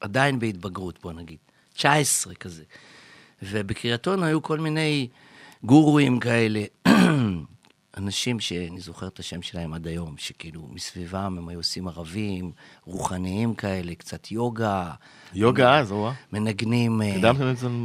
עדיין 0.00 0.38
בהתבגרות, 0.38 0.98
בוא 1.02 1.12
נגיד. 1.12 1.38
19 1.74 2.34
כזה. 2.34 2.62
ובקריית 3.42 4.06
היו 4.06 4.42
כל 4.42 4.58
מיני 4.58 5.08
גורואים 5.64 6.20
כאלה, 6.20 6.64
אנשים 7.96 8.40
שאני 8.40 8.80
זוכר 8.80 9.06
את 9.06 9.18
השם 9.18 9.42
שלהם 9.42 9.74
עד 9.74 9.86
היום, 9.86 10.14
שכאילו 10.18 10.68
מסביבם 10.72 11.38
הם 11.38 11.48
היו 11.48 11.58
עושים 11.58 11.88
ערבים, 11.88 12.52
רוחניים 12.84 13.54
כאלה, 13.54 13.94
קצת 13.94 14.30
יוגה. 14.30 14.90
יוגה 15.34 15.78
אז, 15.78 15.92
או 15.92 16.10
מנגנים, 16.32 17.02
אה. 17.02 17.32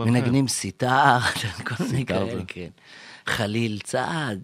מנגנים 0.05 0.47
סיטאר, 0.47 1.19
כל 1.67 1.83
מיני 1.83 2.05
כאלה, 2.05 2.35
זה. 2.35 2.41
כן. 2.47 2.69
חליל 3.25 3.79
צעד, 3.83 4.41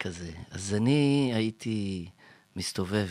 כזה. 0.00 0.30
אז 0.50 0.74
אני 0.74 1.30
הייתי 1.34 2.08
מסתובב 2.56 3.08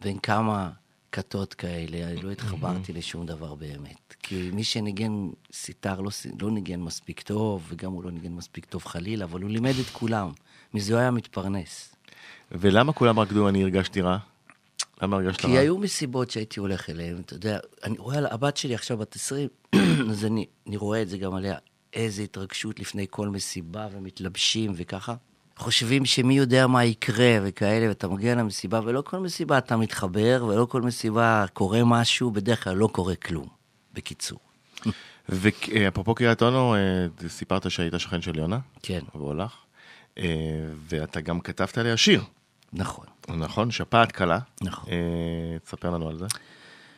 בין 0.00 0.18
כמה 0.18 0.70
כתות 1.12 1.54
כאלה, 1.54 2.06
אני 2.06 2.22
לא 2.22 2.30
התחברתי 2.30 2.92
לשום 2.92 3.26
דבר 3.26 3.54
באמת. 3.54 4.14
כי 4.22 4.50
מי 4.52 4.64
שניגן 4.64 5.28
סיטאר 5.52 6.00
לא, 6.00 6.10
לא 6.40 6.50
ניגן 6.50 6.80
מספיק 6.80 7.20
טוב, 7.20 7.66
וגם 7.68 7.92
הוא 7.92 8.04
לא 8.04 8.10
ניגן 8.10 8.32
מספיק 8.32 8.64
טוב 8.64 8.84
חלילה, 8.84 9.24
אבל 9.24 9.42
הוא 9.42 9.50
לימד 9.50 9.74
את 9.80 9.86
כולם. 9.92 10.30
מזה 10.74 10.92
הוא 10.92 11.00
היה 11.00 11.10
מתפרנס. 11.10 11.94
ולמה 12.52 12.92
כולם 12.92 13.20
רקדו 13.20 13.48
אני 13.48 13.62
הרגשתי 13.62 14.00
רע? 14.00 14.18
למה 15.02 15.16
הרגשת 15.16 15.44
רע? 15.44 15.50
כי 15.50 15.58
היו 15.58 15.78
מסיבות 15.78 16.30
שהייתי 16.30 16.60
הולך 16.60 16.90
אליהן, 16.90 17.20
אתה 17.20 17.34
יודע, 17.34 17.58
אני 17.84 17.98
רואה 17.98 18.34
הבת 18.34 18.56
שלי 18.56 18.74
עכשיו 18.74 18.98
בת 18.98 19.16
20, 19.16 19.48
אז 20.10 20.24
אני, 20.24 20.46
אני 20.66 20.76
רואה 20.76 21.02
את 21.02 21.08
זה 21.08 21.18
גם 21.18 21.34
עליה, 21.34 21.56
איזה 21.92 22.22
התרגשות 22.22 22.80
לפני 22.80 23.06
כל 23.10 23.28
מסיבה 23.28 23.88
ומתלבשים 23.92 24.72
וככה. 24.76 25.14
חושבים 25.56 26.04
שמי 26.04 26.34
יודע 26.34 26.66
מה 26.66 26.84
יקרה 26.84 27.38
וכאלה, 27.42 27.88
ואתה 27.88 28.08
מגיע 28.08 28.34
למסיבה, 28.34 28.80
ולא 28.84 29.02
כל 29.02 29.18
מסיבה 29.18 29.58
אתה 29.58 29.76
מתחבר, 29.76 30.46
ולא 30.48 30.64
כל 30.64 30.82
מסיבה 30.82 31.44
קורה 31.52 31.84
משהו, 31.84 32.30
בדרך 32.30 32.64
כלל 32.64 32.76
לא 32.76 32.88
קורה 32.92 33.14
כלום. 33.14 33.46
בקיצור. 33.92 34.38
ואפרופו 35.28 36.14
קריית 36.14 36.42
אונו, 36.42 36.74
אה, 36.74 37.28
סיפרת 37.28 37.70
שהיית 37.70 37.94
שכן 37.98 38.22
של 38.22 38.38
יונה, 38.38 38.58
כן, 38.82 39.00
והולך, 39.14 39.52
אה, 39.52 39.63
ואתה 40.88 41.20
גם 41.20 41.40
כתבת 41.40 41.78
עליה 41.78 41.96
שיר, 41.96 42.24
נכון. 42.72 43.06
נכון? 43.28 43.70
שפעת 43.70 44.12
קלה. 44.12 44.38
נכון. 44.62 44.92
אה, 44.92 45.58
תספר 45.58 45.90
לנו 45.90 46.08
על 46.08 46.18
זה. 46.18 46.26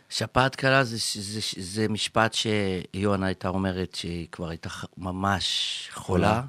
שפעת 0.08 0.56
קלה 0.56 0.84
זה, 0.84 0.96
זה, 0.96 1.40
זה, 1.40 1.40
זה 1.56 1.88
משפט 1.88 2.34
שיונה 2.34 3.26
הייתה 3.26 3.48
אומרת 3.48 3.94
שהיא 3.94 4.28
כבר 4.32 4.48
הייתה 4.48 4.68
ממש 4.96 5.88
חולה, 5.92 6.42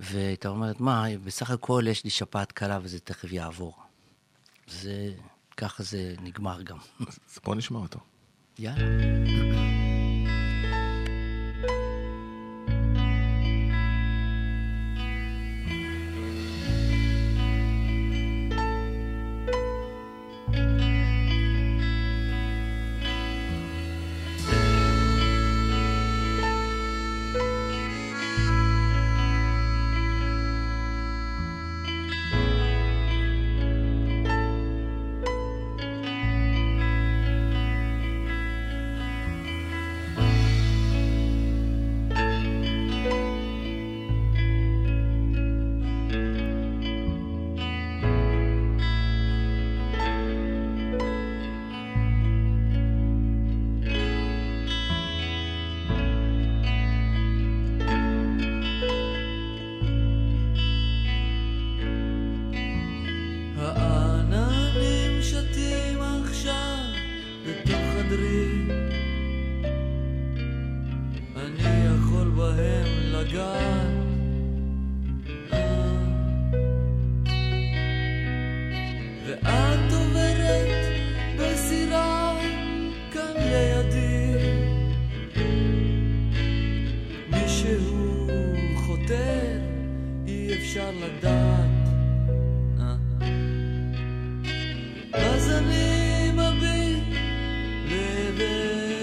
והייתה 0.00 0.48
אומרת, 0.48 0.80
מה, 0.80 1.04
בסך 1.24 1.50
הכל 1.50 1.84
יש 1.86 2.04
לי 2.04 2.10
שפעת 2.10 2.52
קלה 2.52 2.78
וזה 2.82 3.00
תכף 3.00 3.32
יעבור. 3.32 3.74
זה, 4.66 5.12
ככה 5.56 5.82
זה 5.82 6.14
נגמר 6.22 6.62
גם. 6.62 6.78
אז 7.00 7.38
בוא 7.44 7.54
נשמע 7.54 7.78
אותו. 7.78 7.98
יאללה. 8.58 9.73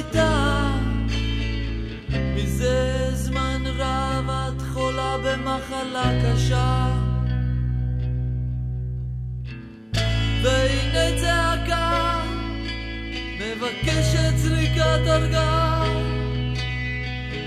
למיטה 0.00 0.78
מזה 2.12 3.10
זמן 3.12 3.62
רב 3.66 4.30
את 4.30 4.62
חולה 4.72 5.16
במחלה 5.24 6.12
קשה. 6.24 6.86
והנה 10.42 11.20
צעקה 11.20 12.22
מבקשת 13.40 14.36
זריקת 14.36 15.06
הרגעה 15.06 15.84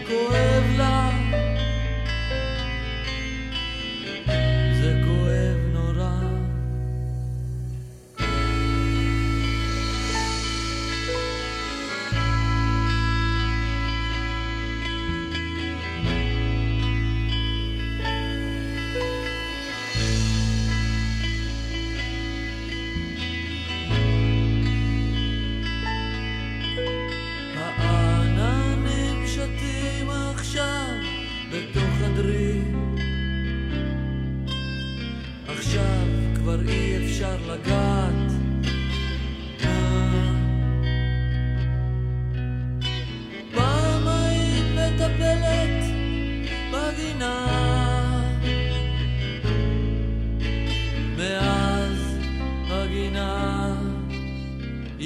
כואב 0.07 0.63
לה 0.77 1.02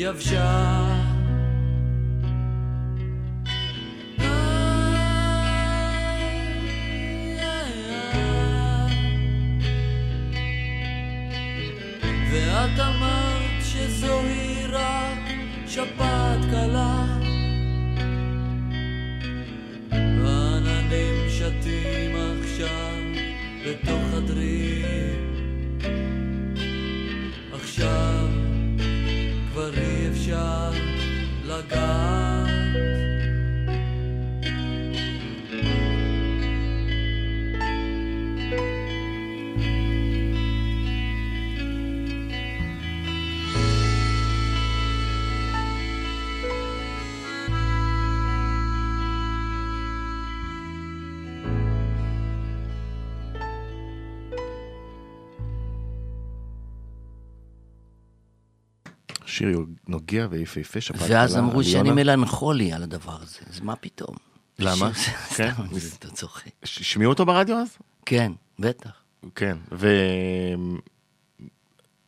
יבשה 0.08 0.76
ואת 0.76 0.76
שיר 59.38 59.65
נוגע 59.88 60.28
ויפהפה, 60.30 60.82
שפעת 60.82 61.10
ואז 61.10 61.32
קלה, 61.32 61.39
אמרו 61.39 61.58
על 61.58 61.63
שאני. 61.63 61.91
מלנכולי 61.91 62.73
על 62.73 62.84
הדבר 62.84 63.17
הזה, 63.21 63.39
אז 63.50 63.60
מה 63.60 63.76
פתאום? 63.76 64.15
למה? 64.60 64.93
כן? 65.36 65.52
סתם, 65.54 65.63
אתה 66.00 66.10
צוחק. 66.10 66.50
השמיעו 66.63 67.12
אותו 67.12 67.26
ברדיו 67.26 67.58
אז? 67.58 67.78
כן, 68.06 68.32
בטח. 68.60 68.91
כן. 69.36 69.58
ו... 69.71 69.88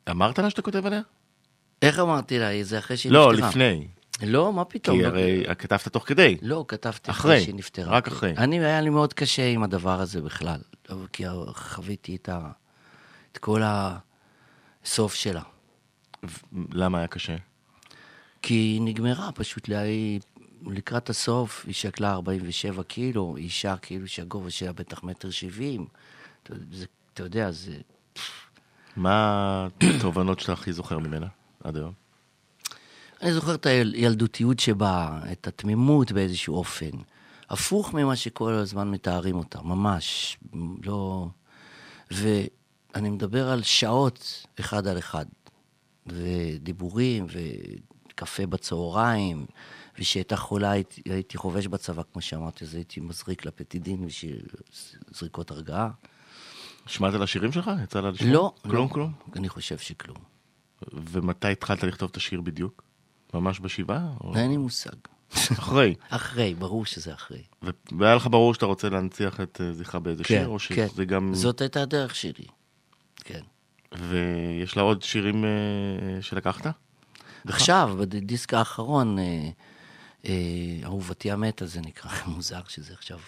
אמרת 0.10 0.40
לה 0.40 0.50
שאתה 0.50 0.62
כותב 0.62 0.86
עליה? 0.86 1.02
איך 1.82 2.00
אמרתי 2.00 2.40
לה? 2.40 2.64
זה 2.64 2.80
אחרי 2.80 2.98
שהיא 2.98 3.12
לא, 3.12 3.34
נפטרה. 3.34 3.50
לפני. 3.50 3.88
לא, 4.24 4.54
מה 4.54 4.66
פתאום? 4.66 4.98
כי 4.98 5.04
לא- 5.04 5.08
הרי 5.08 5.44
כתבת 5.58 5.88
תוך 5.88 6.08
כדי. 6.08 6.38
לא, 6.42 6.66
כתבתי 6.68 7.12
אחרי, 7.12 7.42
שהיא 7.42 7.56
נפטרה. 7.56 7.98
רק 7.98 8.08
אחרי. 8.08 8.34
אני, 8.38 8.66
היה 8.66 8.82
לי 8.82 8.90
מאוד 8.90 9.14
קשה 9.14 9.48
עם 9.48 9.64
הדבר 9.64 10.02
הזה 10.02 10.22
בכלל, 10.22 10.60
כי 11.14 11.24
חוויתי. 11.54 12.18
את 13.32 13.38
כל 13.38 13.62
הסוף 13.66 15.14
שלה. 15.14 15.42
למה 16.72 16.98
היה 16.98 17.08
קשה? 17.08 17.36
כי 18.42 18.54
היא 18.54 18.82
נגמרה, 18.82 19.32
פשוט 19.32 19.68
לה- 19.68 19.84
לקראת 20.68 21.10
הסוף, 21.10 21.64
היא 21.68 21.74
שקלה 21.74 22.12
47 22.14 22.84
קילו, 22.84 23.36
אישה 23.38 23.78
כאילו 23.78 24.08
שהגובה 24.08 24.50
שלה 24.50 24.74
בטח 24.74 25.04
מטר 25.04 25.30
שבעים. 25.30 25.86
אתה 26.44 27.24
יודע, 27.24 27.52
זה... 27.52 27.78
מה 28.96 29.68
התובנות 29.82 30.40
שאתה 30.40 30.54
הכי 30.54 30.74
זוכר 30.74 31.00
ממנה 31.00 31.28
עד 31.64 31.78
היום? 31.78 31.92
אני 33.22 33.34
זוכר 33.34 33.56
את 33.56 33.66
הילדותיות 33.66 34.60
שבה, 34.60 35.20
את 35.32 35.48
התמימות 35.48 36.12
באיזשהו 36.12 36.56
אופן. 36.56 36.90
הפוך 37.50 37.94
ממה 37.94 38.16
שכל 38.16 38.54
הזמן 38.54 38.92
מתארים 38.92 39.36
אותה, 39.36 39.62
ממש. 39.62 40.38
לא... 40.86 41.28
ואני 42.12 43.10
מדבר 43.10 43.50
על 43.50 43.64
שעות 43.64 44.46
אחד 44.60 44.88
על 44.88 44.98
אחד. 44.98 45.26
ודיבורים, 46.14 47.26
וקפה 48.10 48.46
בצהריים, 48.46 49.46
וכשהייתה 50.00 50.36
חולה 50.36 50.72
הייתי, 50.72 51.02
הייתי 51.06 51.38
חובש 51.38 51.68
בצבא, 51.68 52.02
כמו 52.14 52.22
שאמרתי, 52.22 52.66
אז 52.66 52.76
הייתי 52.76 53.00
מזריק 53.00 53.46
לה 53.46 53.52
פטידין 53.52 54.06
בשביל 54.08 54.42
זריקות 55.12 55.52
הרגעה. 55.52 55.90
שמעת 56.86 57.14
על 57.14 57.24
השירים 57.24 57.52
שלך? 57.52 57.72
יצא 57.84 58.00
לה 58.02 58.12
לשמוע? 58.12 58.32
לא. 58.32 58.54
כלום 58.62 58.88
לא. 58.88 58.94
כלום? 58.94 59.14
אני 59.36 59.50
חושב 59.50 59.78
שכלום. 59.78 60.18
ומתי 60.94 61.48
התחלת 61.48 61.84
לכתוב 61.84 62.10
את 62.12 62.18
השיר 62.18 62.42
בדיוק? 62.42 62.84
ממש 63.34 63.60
בשבעה? 63.60 64.10
או- 64.22 64.36
אין 64.36 64.52
לי 64.52 64.58
מושג. 64.58 64.96
אחרי. 65.34 65.96
אחרי, 66.10 66.54
ברור 66.54 66.86
שזה 66.86 67.14
אחרי. 67.14 67.42
ו- 67.64 67.70
והיה 68.00 68.16
לך 68.16 68.28
ברור 68.28 68.54
שאתה 68.54 68.66
רוצה 68.66 68.90
להנציח 68.90 69.42
את 69.42 69.62
אה, 69.62 69.74
זכרה 69.74 70.00
באיזה 70.00 70.24
כן, 70.24 70.28
שיר? 70.28 70.48
או 70.48 70.58
כן. 70.76 70.88
שזה 70.90 71.06
גם... 71.06 71.34
זאת 71.34 71.62
הייתה 71.62 71.82
הדרך 71.82 72.16
שלי. 72.16 72.46
כן. 73.16 73.42
ויש 73.98 74.78
לה 74.78 74.84
עוד 74.84 75.04
שירים 75.04 75.46
אה, 75.46 76.22
שלקחת? 76.22 76.68
עכשיו, 77.48 77.96
בדיסק 78.00 78.54
האחרון, 78.54 79.20
אה, 79.20 79.50
אה, 80.26 80.80
אהובתי 80.84 81.32
המתה 81.32 81.66
זה 81.66 81.82
נקרא, 81.82 82.12
מוזר 82.36 82.62
שזה 82.68 82.94
עכשיו 82.94 83.20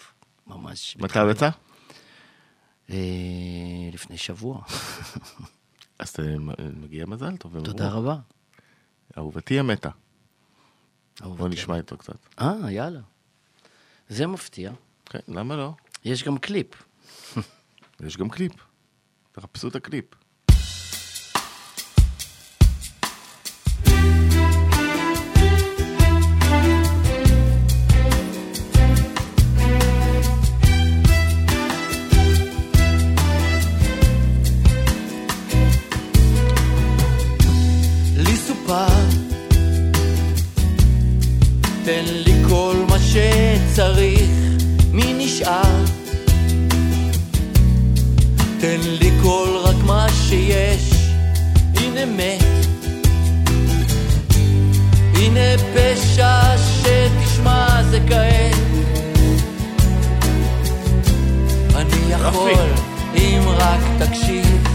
ממש... 0.47 0.97
מתי 0.99 1.19
הוא 1.19 1.31
יצא? 1.31 1.49
אה, 2.89 3.89
לפני 3.93 4.17
שבוע. 4.17 4.61
אז 5.99 6.15
אה, 6.19 6.35
מגיע 6.73 7.05
מזל 7.05 7.37
טוב. 7.37 7.65
תודה 7.65 7.89
רבה. 7.89 8.15
אהובתי 9.17 9.59
המתה. 9.59 9.89
בוא 11.21 11.47
נשמע 11.47 11.77
איתו 11.77 11.97
קצת. 11.97 12.17
אה, 12.41 12.71
יאללה. 12.71 12.99
זה 14.09 14.27
מפתיע. 14.27 14.71
כן, 15.05 15.19
למה 15.27 15.55
לא? 15.55 15.73
יש 16.05 16.23
גם 16.23 16.37
קליפ. 16.37 16.67
יש 18.05 18.17
גם 18.17 18.29
קליפ. 18.29 18.53
תחפשו 19.31 19.67
את 19.67 19.75
הקליפ. 19.75 20.05
יכול, 62.31 62.73
אם 63.15 63.41
רק 63.47 63.79
תקשיב. 63.99 64.67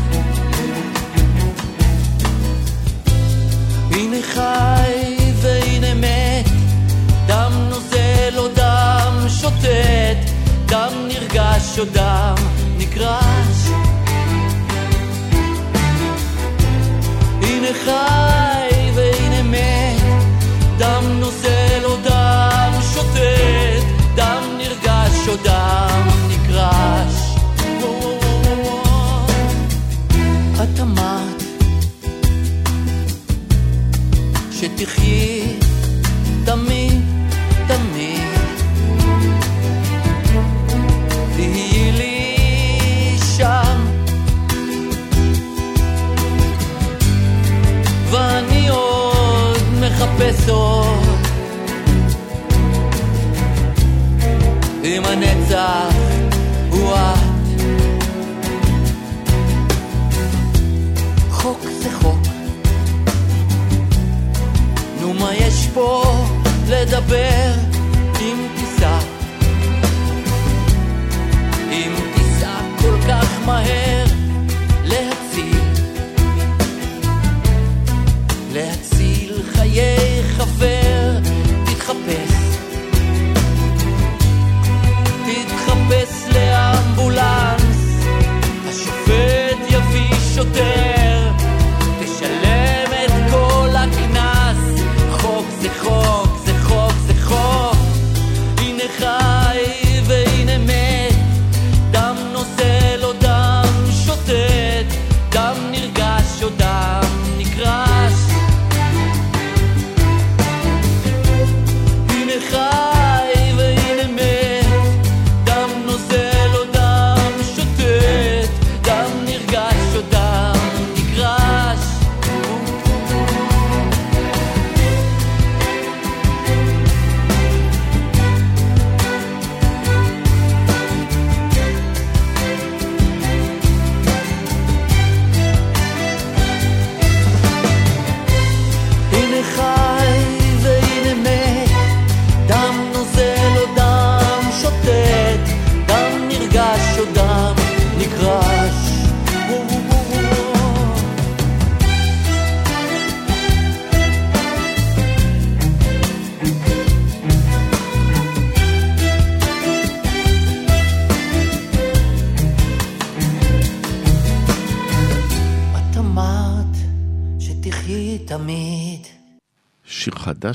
הנה 3.90 4.16
חי 4.34 5.16
והנה 5.42 5.94
מת, 5.94 6.48
דם 7.26 7.52
נוזל 7.68 8.38
או 8.38 8.48
דם 8.48 9.26
שוטט, 9.28 10.30
דם 10.66 10.92
נרגש 11.08 11.78
או 11.78 11.84
דם 11.84 12.34
נקרש. 12.78 13.70
הנה 17.42 17.68
חי 17.84 18.90
והנה 18.94 19.42
מת, 19.42 20.02
דם 20.78 21.04
נוזל 21.20 21.84
או 21.84 21.96
דם 22.04 22.72
שוטט, 22.94 23.84
דם 24.14 24.42
נרגש 24.58 25.28
או 25.28 25.36
דם 25.36 26.08
נקרש. 26.28 27.15
את 30.76 30.80
אמרת 30.80 31.42
שתחי 34.50 35.56
תמיד, 36.44 37.02
תמיד. 37.66 38.28
תהיי 41.36 41.92
לי 41.92 43.16
שם, 43.36 43.84
ואני 48.10 48.68
עוד 48.68 49.62
מחפש 49.80 50.48
עוד. 50.48 51.06
אם 54.84 55.02
הנצח 55.04 55.95
פה 65.76 66.02
לדבר 66.68 67.65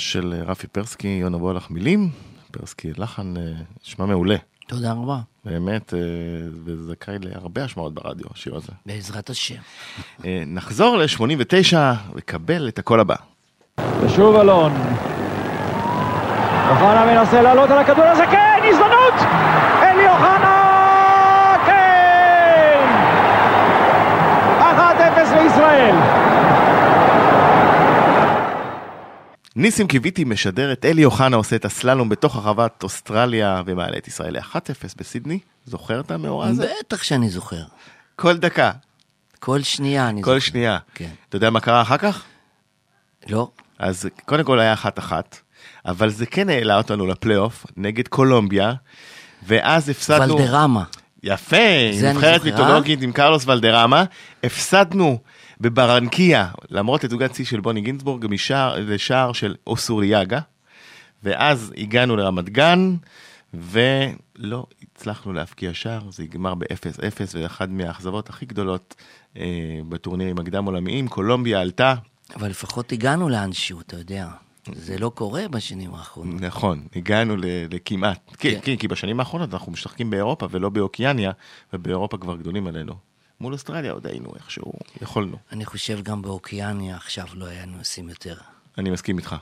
של 0.02 0.34
אה, 0.38 0.44
רפי 0.52 0.68
פרסקי, 0.68 1.08
יונה 1.08 1.38
וולך 1.38 1.72
מילים, 1.72 2.10
פרסקי 2.52 2.92
לחן, 2.98 3.34
אה, 3.38 3.44
נשמע 3.86 4.06
מעולה. 4.06 4.36
תודה 4.68 4.92
רבה. 4.92 5.20
באמת, 5.46 5.94
אה, 5.94 6.00
וזכאי 6.66 7.16
להרבה 7.20 7.64
השמעות 7.64 7.94
ברדיו, 7.94 8.26
השיר 8.34 8.56
הזה. 8.56 8.72
בעזרת 8.86 9.30
השם. 9.30 9.56
נחזור 10.48 10.98
ל-89 10.98 11.78
וקבל 12.16 12.68
את 12.68 12.80
הקול 12.80 13.00
הבא. 13.00 13.16
ושוב 14.02 14.36
אלון. 14.36 14.72
אוחנה 16.70 17.06
מנסה 17.06 17.42
לעלות 17.42 17.70
על 17.70 17.80
הכדור 17.80 18.06
הזה, 18.06 18.24
כן, 18.32 18.60
הזדמנות! 18.70 19.14
אלי 19.82 20.10
אוחנה! 20.10 21.56
כן! 21.66 22.88
1-0 24.60 25.36
לישראל. 25.44 26.21
ניסים 29.56 29.88
קיוויתי 29.88 30.24
משדר 30.24 30.72
את 30.72 30.86
אלי 30.86 31.06
אוחנה 31.06 31.36
עושה 31.36 31.56
את 31.56 31.66
הסללום 31.66 32.10
בתוך 32.10 32.36
הרחבת 32.36 32.84
אוסטרליה 32.84 33.62
ומעלה 33.66 33.98
את 33.98 34.08
ישראל 34.08 34.38
ל-1-0 34.38 34.96
בסידני. 34.98 35.40
זוכר 35.66 36.00
את 36.00 36.12
המאורע 36.12 36.48
הזה? 36.48 36.72
בטח 36.80 37.04
שאני 37.04 37.30
זוכר. 37.30 37.64
כל 38.16 38.38
דקה, 38.38 38.72
כל 39.40 39.62
שנייה 39.62 40.10
אני 40.10 40.22
זוכר. 40.22 40.32
כל 40.34 40.40
שנייה. 40.40 40.78
כן. 40.96 41.10
אתה 41.30 41.36
יודע 41.36 41.50
מה 41.50 41.60
קרה 41.60 41.82
אחר 41.82 41.98
כך? 41.98 42.24
לא? 43.28 43.50
אז 43.80 44.10
קודם 44.26 44.44
כל 44.44 44.60
היה 44.60 44.74
אחת-אחת, 44.74 45.38
אבל 45.86 46.10
זה 46.10 46.26
כן 46.26 46.50
העלה 46.50 46.78
אותנו 46.78 47.08
לפלייאוף 47.08 47.66
נגד 47.78 48.08
קולומביה, 48.08 48.74
ואז 49.48 49.90
הפסדנו... 49.90 50.36
ולדרמה. 50.36 50.84
יפה, 51.24 51.56
נבחרת. 52.04 52.44
מיתולוגית 52.44 53.02
עם 53.02 53.12
קרלוס 53.12 53.48
ולדרמה, 53.48 54.04
הפסדנו 54.44 55.20
בברנקיה, 55.62 56.48
למרות 56.70 57.02
תצוגת 57.02 57.36
שיא 57.36 57.46
של 57.46 57.60
בוני 57.60 57.82
גינצבורג, 57.82 58.26
משער, 58.30 59.34
של 59.34 59.56
אוסוריאגה, 59.68 60.40
ואז 61.24 61.74
הגענו 61.78 62.16
לרמת 62.16 62.50
גן, 62.50 62.96
ולא 63.54 64.66
הצלחנו 64.84 65.34
להבקיע 65.34 65.74
שער, 65.74 66.12
זה 66.12 66.24
נגמר 66.24 66.56
ב-0-0, 66.56 67.22
ואחת 67.34 67.70
מהאכזבות 67.70 68.30
הכי 68.30 68.46
גדולות 68.46 68.96
אה, 69.38 69.80
בטורנירים 69.90 70.38
הקדם 70.40 70.66
עולמיים, 70.66 71.08
קולומביה 71.08 71.62
עלתה, 71.62 71.96
אבל 72.36 72.50
לפחות 72.50 72.92
הגענו 72.92 73.30
לאנשהו, 73.30 73.82
אתה 73.82 73.96
יודע. 73.96 74.28
זה 74.74 74.98
לא 74.98 75.12
קורה 75.16 75.48
בשנים 75.48 75.94
האחרונות. 75.94 76.42
נכון, 76.42 76.88
הגענו 76.96 77.36
לכמעט, 77.72 78.32
כן, 78.38 78.50
כן. 78.52 78.60
כן, 78.64 78.76
כי 78.76 78.88
בשנים 78.88 79.20
האחרונות 79.20 79.54
אנחנו 79.54 79.72
משחקים 79.72 80.10
באירופה 80.10 80.48
ולא 80.52 80.70
באוקיאניה, 80.70 81.32
ובאירופה 81.74 82.18
כבר 82.18 82.38
גדולים 82.38 82.68
עלינו. 82.68 83.11
מול 83.42 83.54
אוסטרליה 83.54 83.92
עוד 83.92 84.08
היינו 84.08 84.32
איכשהו, 84.36 84.74
יכולנו. 85.02 85.38
אני 85.52 85.66
חושב 85.66 86.02
גם 86.04 86.22
באוקיאניה 86.22 86.96
עכשיו 86.96 87.26
לא 87.34 87.46
היינו 87.46 87.78
עושים 87.78 88.10
יותר. 88.10 88.36
אני 88.78 88.90
מסכים 88.90 89.18
איתך. 89.18 89.36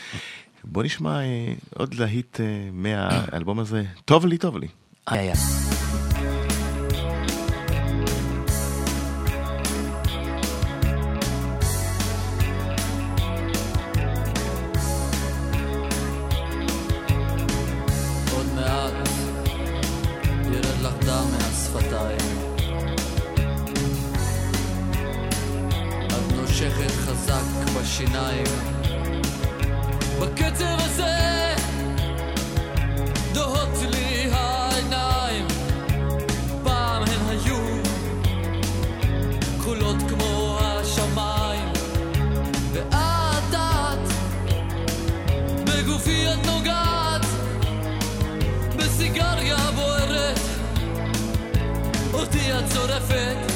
בוא 0.64 0.82
נשמע 0.82 1.20
אה, 1.20 1.54
עוד 1.74 1.94
להיט 1.94 2.40
אה, 2.40 2.68
מהאלבום 2.72 3.58
הזה, 3.58 3.84
טוב 4.04 4.26
לי, 4.26 4.38
טוב 4.38 4.58
לי. 4.58 4.68
איי, 5.10 5.32
נושכת 26.54 26.90
חזק 26.90 27.70
בשיניים. 27.80 28.44
בקצב 30.20 30.76
הזה 30.78 31.54
דוהות 33.32 33.78
לי 33.90 34.28
העיניים. 34.32 35.46
פעם 36.64 37.02
הן 37.02 37.28
היו 37.28 37.58
כחולות 39.58 39.96
כמו 40.08 40.58
השמיים. 40.60 41.68
ואת 42.72 43.54
את 43.54 44.08
בגופי 45.64 46.26
את 46.32 46.46
נוגעת 46.46 47.26
בסיגריה 48.76 49.70
בוערת 49.74 50.38
אותי 52.12 52.52
את 52.58 52.64
צורפת 52.74 53.53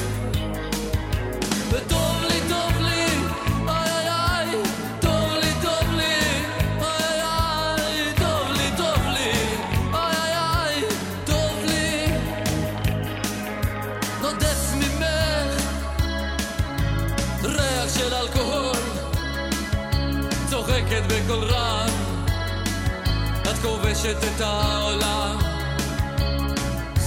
כובשת 24.01 24.23
את 24.35 24.41
העולם. 24.41 25.37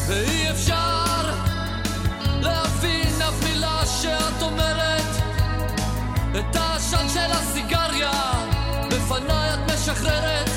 ואי 0.06 0.50
אפשר 0.50 1.30
להבין 2.40 3.22
אף 3.28 3.44
מילה 3.44 3.86
שאת 3.86 4.42
אומרת. 4.42 5.22
את 6.38 6.56
העשן 6.56 7.08
של 7.08 7.32
הסיגריה 7.32 8.32
בפניי 8.88 9.54
את 9.54 9.72
משחררת. 9.72 10.50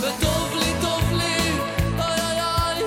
וטוב 0.00 0.54
לי, 0.54 0.72
טוב 0.80 1.12
לי, 1.12 1.52
איי 1.98 2.82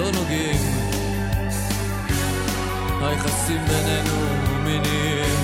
לא 0.00 0.10
נוגעים, 0.12 0.60
היחסים 3.02 3.64
בינינו 3.66 4.16
מיניים, 4.64 5.38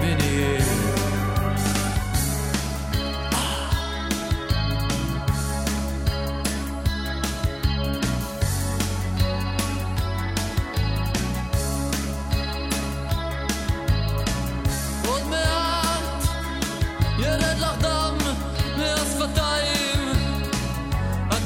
מיניים. 0.00 0.58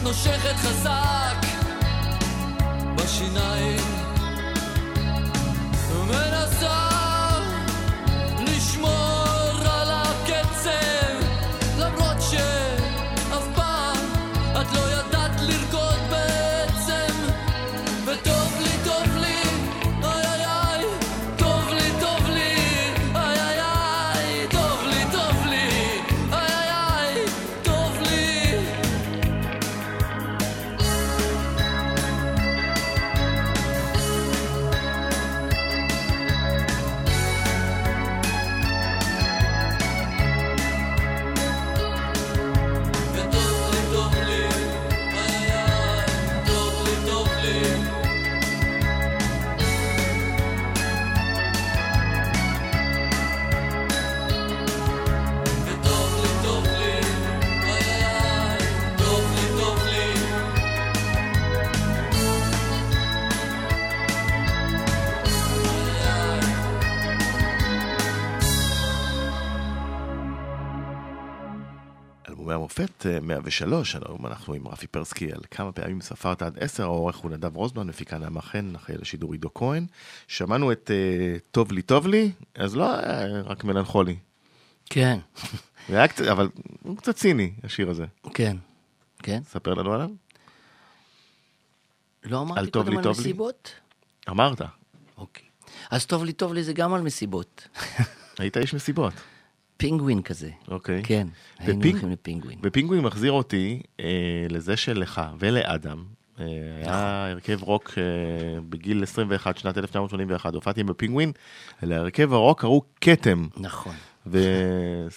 נושכת 0.04 0.56
חזק 0.56 1.21
בשיניים 3.32 3.91
אלבומי 73.06 73.34
המופת 73.34 73.56
אה, 73.66 73.66
103, 73.66 73.96
היום 73.96 74.26
אנחנו 74.26 74.54
עם 74.54 74.68
רפי 74.68 74.86
פרסקי 74.86 75.32
על 75.32 75.40
כמה 75.50 75.72
פעמים 75.72 76.00
ספרת 76.00 76.42
עד 76.42 76.58
עשר, 76.58 76.84
העורך 76.84 77.16
הוא 77.16 77.30
נדב 77.30 77.56
רוזמן, 77.56 77.86
מפיקה 77.86 78.18
נעמה 78.18 78.42
חן, 78.42 78.74
אחראי 78.76 78.98
לשידור 78.98 79.32
עידו 79.32 79.54
כהן. 79.54 79.86
שמענו 80.28 80.72
את 80.72 80.90
אה, 80.90 81.38
טוב 81.50 81.72
לי 81.72 81.82
טוב 81.82 82.06
לי, 82.06 82.32
אז 82.54 82.76
לא 82.76 82.94
היה 82.94 83.40
רק 83.42 83.64
מלנכולי. 83.64 84.16
כן, 84.86 85.18
היה 85.88 86.08
קצת, 86.08 86.24
אבל 86.24 86.48
הוא 86.82 86.96
קצת 86.96 87.16
ציני, 87.16 87.52
השיר 87.64 87.90
הזה. 87.90 88.04
כן, 88.34 88.56
כן. 89.18 89.40
ספר 89.44 89.74
לנו 89.74 89.92
עליו. 89.92 90.10
לא 92.24 92.40
אמרתי 92.40 92.70
קודם 92.70 92.92
לי, 92.92 92.98
על? 92.98 93.10
מסיבות? 93.10 93.70
אמרת, 94.28 94.60
אוקיי. 95.16 95.44
אז 95.90 96.06
טוב 96.06 96.24
לי, 96.24 96.32
טוב 96.32 96.52
לי 96.52 96.62
זה 96.62 96.72
גם 96.72 96.94
על 96.94 97.00
מסיבות. 97.00 97.68
היית 98.38 98.56
איש 98.56 98.74
מסיבות. 98.74 99.12
פינגווין 99.82 100.22
כזה. 100.22 100.50
אוקיי. 100.68 101.02
כן, 101.04 101.26
היינו 101.58 101.80
ופינג- 101.80 101.92
הולכים 101.92 102.10
לפינגווין. 102.10 102.58
ופינגווין 102.62 103.00
מחזיר 103.00 103.32
אותי 103.32 103.82
אה, 104.00 104.06
לזה 104.50 104.76
שלך 104.76 105.20
ולאדם. 105.38 106.04
אה, 106.40 106.44
היה 106.46 106.82
נכון. 106.82 106.94
הרכב 107.32 107.62
רוק 107.62 107.90
אה, 107.98 108.02
בגיל 108.68 109.02
21, 109.02 109.58
שנת 109.58 109.78
1981, 109.78 110.54
הופעתי 110.54 110.84
בפינגווין, 110.84 111.32
להרכב 111.82 112.32
הרוק 112.32 112.60
קראו 112.60 112.82
כתם, 113.00 113.46
נכון. 113.56 113.94
ופרט 114.26 115.08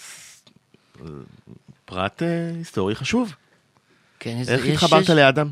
אה, 2.22 2.50
היסטורי 2.58 2.94
חשוב. 2.94 3.34
כן, 4.20 4.36
יש- 4.40 4.48
איך 4.48 4.64
יש- 4.64 4.70
התחברת 4.72 5.02
יש- 5.02 5.10
לאדם? 5.10 5.48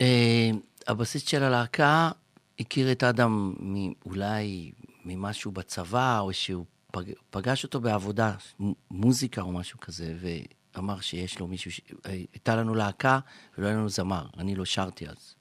אה, 0.00 0.50
הבסיס 0.86 1.28
של 1.28 1.42
הלהקה 1.42 2.10
הכיר 2.60 2.92
את 2.92 3.02
אדם 3.04 3.54
אולי 4.06 4.70
ממשהו 5.04 5.52
בצבא, 5.52 6.18
או 6.20 6.32
שהוא 6.32 6.64
פג, 6.98 7.12
פגש 7.30 7.64
אותו 7.64 7.80
בעבודה, 7.80 8.34
מוזיקה 8.90 9.40
או 9.40 9.52
משהו 9.52 9.80
כזה, 9.80 10.16
ואמר 10.74 11.00
שיש 11.00 11.38
לו 11.38 11.46
מישהו, 11.46 11.72
ש... 11.72 11.80
הייתה 12.04 12.56
לנו 12.56 12.74
להקה 12.74 13.18
ולא 13.58 13.66
היה 13.66 13.76
לנו 13.76 13.88
זמר, 13.88 14.26
אני 14.38 14.54
לא 14.54 14.64
שרתי 14.64 15.08
אז. 15.08 15.34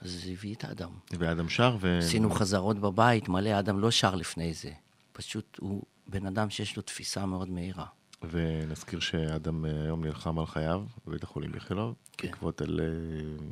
אז 0.00 0.28
הביא 0.32 0.54
את 0.54 0.64
האדם. 0.64 0.90
ואדם 1.18 1.48
שר, 1.48 1.76
ו... 1.80 1.98
עשינו 1.98 2.30
חזרות 2.30 2.78
בבית, 2.78 3.28
מלא, 3.28 3.58
אדם 3.58 3.80
לא 3.80 3.90
שר 3.90 4.14
לפני 4.14 4.54
זה. 4.54 4.70
פשוט 5.12 5.58
הוא 5.60 5.82
בן 6.06 6.26
אדם 6.26 6.50
שיש 6.50 6.76
לו 6.76 6.82
תפיסה 6.82 7.26
מאוד 7.26 7.50
מהירה. 7.50 7.86
ונזכיר 8.30 9.00
שאדם 9.00 9.64
אה, 9.64 9.82
היום 9.84 10.04
נלחם 10.04 10.38
על 10.38 10.46
חייו 10.46 10.82
בבית 11.06 11.22
החולים 11.22 11.54
איכילוב, 11.54 11.94
כן. 12.16 12.28
בעקבות 12.28 12.60
על 12.60 12.80
אה, 12.80 12.86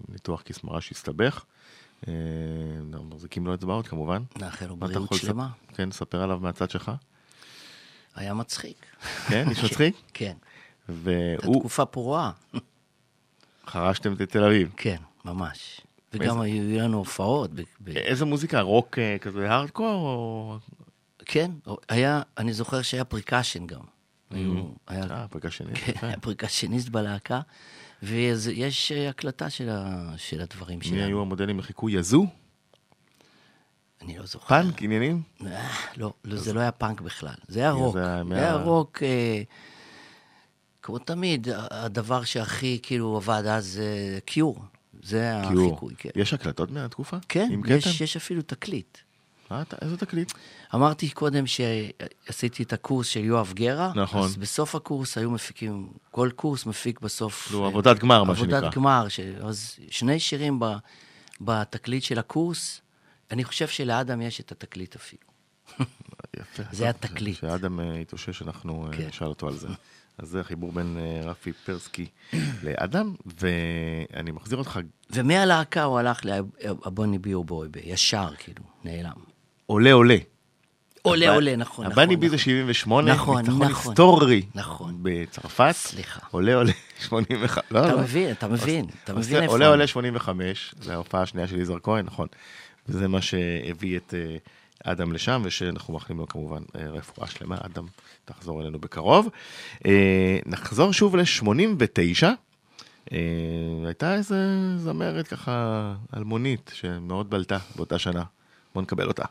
ניתוח 0.08 0.42
כיס 0.42 0.64
מרה 0.64 0.80
שהסתבך, 0.80 1.44
אה, 2.08 2.12
מחזיקים 3.10 3.46
לו 3.46 3.54
אצבעות 3.54 3.88
כמובן. 3.88 4.22
נאחל 4.38 4.66
לו 4.66 4.76
בריאות 4.76 5.14
שלמה. 5.14 5.48
כן, 5.74 5.90
ספר 5.90 6.22
עליו 6.22 6.38
מהצד 6.40 6.70
שלך. 6.70 6.92
היה 8.14 8.34
מצחיק. 8.34 8.86
כן, 9.28 9.48
איש 9.50 9.64
מצחיק? 9.64 9.96
כן. 10.14 10.34
הייתה 10.88 11.02
והוא, 11.46 11.58
תקופה 11.60 11.84
פרועה. 11.84 12.30
חרשתם 13.66 14.12
את 14.12 14.32
תל 14.32 14.44
אביב. 14.44 14.72
כן, 14.76 14.96
ממש. 15.24 15.80
וגם 16.12 16.40
היו 16.40 16.78
לנו 16.80 16.98
הופעות. 16.98 17.50
איזה 17.96 18.24
מוזיקה? 18.24 18.60
רוק 18.60 18.98
אה, 18.98 19.16
כזה 19.20 19.50
הארדקור? 19.50 19.86
או... 19.94 20.58
כן, 21.24 21.50
היה, 21.88 22.22
אני 22.38 22.52
זוכר 22.52 22.82
שהיה 22.82 23.04
percussion 23.04 23.66
גם. 23.66 23.80
היו- 24.30 24.64
היה 24.88 25.02
אה, 25.10 25.50
שני. 25.50 25.74
כן. 25.74 25.92
היה 26.06 26.20
פרקשניסט 26.20 26.88
בלהקה, 26.88 27.40
ויש 28.02 28.92
הקלטה 28.92 29.50
של 30.16 30.40
הדברים 30.40 30.78
מי 30.78 30.84
שלנו. 30.84 31.04
היו 31.04 31.20
המודלים 31.20 31.58
לחיקוי? 31.58 31.92
יאזו? 31.92 32.26
אני 34.02 34.18
לא 34.18 34.26
זוכר. 34.26 34.46
פאנק? 34.46 34.82
עניינים? 34.82 35.22
אה, 35.46 35.68
לא, 35.96 36.12
לא, 36.24 36.36
זה 36.36 36.52
לא 36.52 36.60
היה 36.60 36.72
פאנק 36.72 37.00
בכלל, 37.00 37.34
זה 37.48 37.60
היה 37.60 37.70
רוק. 37.70 37.94
זה 37.94 38.04
היה 38.04 38.58
זה 38.58 38.62
רוק, 38.62 39.02
אה, 39.02 39.42
כמו 40.82 40.98
תמיד, 40.98 41.48
הדבר 41.70 42.24
שהכי 42.24 42.78
כאילו 42.82 43.16
עבד 43.16 43.42
אז, 43.46 43.80
אה, 43.82 44.20
קיור. 44.20 44.64
זה 45.02 45.32
קיור. 45.48 45.66
החיקוי, 45.66 45.94
כן. 45.98 46.10
יש 46.14 46.34
הקלטות 46.34 46.70
מהתקופה? 46.70 47.16
כן, 47.28 47.48
יש? 47.68 48.00
יש 48.00 48.16
אפילו 48.16 48.42
תקליט. 48.42 48.98
איזה 49.82 49.96
תקליט? 49.96 50.32
אמרתי 50.74 51.10
קודם 51.10 51.44
שעשיתי 51.46 52.62
את 52.62 52.72
הקורס 52.72 53.06
של 53.06 53.20
יואב 53.20 53.52
גרא, 53.54 53.92
נכון. 53.94 54.24
אז 54.24 54.36
בסוף 54.36 54.74
הקורס 54.74 55.18
היו 55.18 55.30
מפיקים, 55.30 55.88
כל 56.10 56.30
קורס 56.36 56.66
מפיק 56.66 57.00
בסוף... 57.00 57.54
אה, 57.54 57.66
עבודת 57.66 57.98
גמר, 57.98 58.24
מה 58.24 58.36
שנקרא. 58.36 58.58
עבודת 58.58 58.74
גמר, 58.74 59.08
ש... 59.08 59.20
אז 59.20 59.76
שני 59.90 60.20
שירים 60.20 60.60
ב... 60.60 60.64
בתקליט 61.40 62.02
של 62.02 62.18
הקורס, 62.18 62.80
אני 63.30 63.44
חושב 63.44 63.68
שלאדם 63.68 64.20
יש 64.22 64.40
את 64.40 64.52
התקליט 64.52 64.96
אפילו. 64.96 65.22
יפה. 66.40 66.62
זה 66.72 66.84
היה 66.84 66.92
תקליט. 66.92 67.36
כשאדם 67.36 67.80
אה, 67.80 67.98
יתאושש, 67.98 68.42
אנחנו 68.42 68.86
אה, 68.86 68.92
כן. 68.96 69.06
נשאל 69.08 69.26
אותו 69.26 69.48
על 69.48 69.56
זה. 69.56 69.68
אז 70.18 70.28
זה 70.28 70.40
החיבור 70.40 70.72
בין 70.72 70.96
אה, 71.00 71.30
רפי 71.30 71.52
פרסקי 71.52 72.06
לאדם, 72.64 73.14
ואני 73.40 74.30
מחזיר 74.30 74.58
אותך 74.58 74.80
ומהלהקה 75.10 75.82
הוא 75.82 75.98
הלך 75.98 76.20
לאבוני 76.24 77.18
ביו 77.18 77.44
בויבה, 77.44 77.80
ישר, 77.84 78.28
כאילו, 78.38 78.62
נעלם. 78.84 79.12
עולה 79.66 79.92
עולה. 79.92 80.16
עולה 81.02 81.26
הבא- 81.26 81.34
עולה, 81.34 81.56
נכון, 81.56 81.86
נכון. 81.86 81.98
הבני 82.02 82.16
בי 82.16 82.28
זה 82.28 82.34
נכון. 82.36 82.44
78, 82.44 83.12
נכון, 83.14 83.38
ניצחון 83.38 83.62
נכון. 83.68 83.88
היסטורי 83.90 84.46
נכון. 84.54 84.98
בצרפת. 85.02 85.72
סליחה. 85.72 86.20
עולה 86.30 86.54
עולה 86.54 86.72
85, 87.08 87.58
לא, 87.70 87.80
אתה 87.80 87.92
לא. 87.92 88.00
מבין, 88.00 88.30
אתה 88.30 88.48
מבין, 88.48 88.86
אתה 89.04 89.14
מבין 89.14 89.42
איפה... 89.42 89.52
עולה. 89.52 89.68
עולה 89.68 89.86
85, 89.86 90.74
זו 90.80 90.92
ההופעה 90.92 91.22
השנייה 91.22 91.48
של 91.48 91.60
יזהר 91.60 91.78
כהן, 91.82 92.06
נכון. 92.06 92.28
וזה 92.90 93.08
מה 93.08 93.22
שהביא 93.22 93.96
את 93.96 94.14
אה, 94.14 94.36
אדם 94.84 95.12
לשם, 95.12 95.42
ושאנחנו 95.44 95.94
מאחלים 95.94 96.18
לו 96.18 96.26
כמובן 96.28 96.62
אה, 96.76 96.88
רפואה 96.88 97.26
שלמה. 97.26 97.56
אדם, 97.60 97.86
תחזור 98.24 98.62
אלינו 98.62 98.78
בקרוב. 98.78 99.28
אה, 99.86 100.38
נחזור 100.46 100.92
שוב 100.92 101.16
ל-89. 101.16 102.26
הייתה 103.86 104.14
איזה 104.14 104.36
זמרת 104.78 105.28
ככה 105.28 105.94
אלמונית 106.16 106.70
שמאוד 106.74 107.30
בלטה 107.30 107.58
באותה 107.76 107.98
שנה. 107.98 108.24
בואו 108.74 108.82
נקבל 108.82 109.08
אותה. 109.08 109.24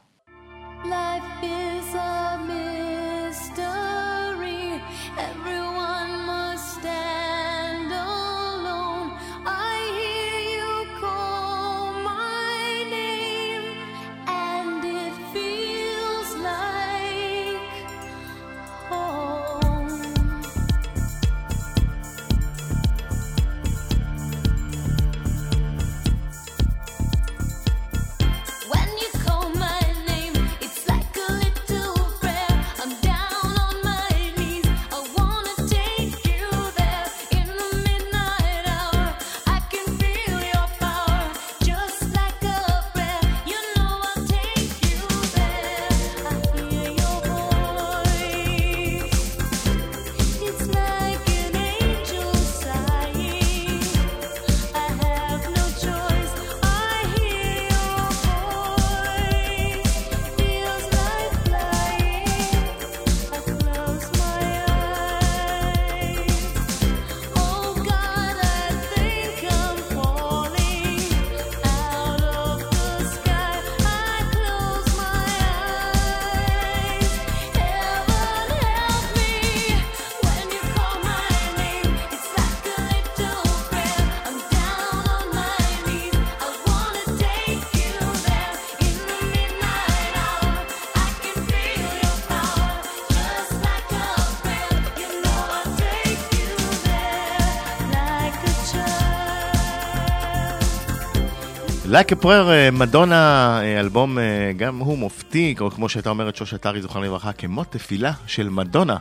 לייק 101.99 102.13
פרר, 102.13 102.51
אה, 102.51 102.71
מדונה, 102.71 103.59
אה, 103.61 103.79
אלבום 103.79 104.19
אה, 104.19 104.51
גם 104.57 104.77
הוא 104.77 104.97
מופתי, 104.97 105.55
או 105.59 105.71
כמו 105.71 105.89
שהייתה 105.89 106.09
אומרת 106.09 106.35
שוש 106.35 106.53
עטרי, 106.53 106.81
זוכרנו 106.81 107.05
לברכה, 107.05 107.33
כמו 107.33 107.63
תפילה 107.63 108.11
של 108.27 108.49
מדונה. 108.49 108.97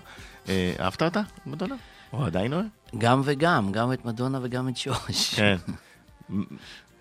אה, 0.48 0.72
אהבת 0.80 1.02
אותה, 1.02 1.20
מדונה? 1.46 1.74
או 2.12 2.24
עדיין 2.24 2.52
אוהב? 2.52 2.64
גם 2.98 3.22
וגם, 3.24 3.72
גם 3.72 3.92
את 3.92 4.04
מדונה 4.04 4.38
וגם 4.42 4.68
את 4.68 4.76
שוש. 4.76 5.34
כן. 5.34 5.56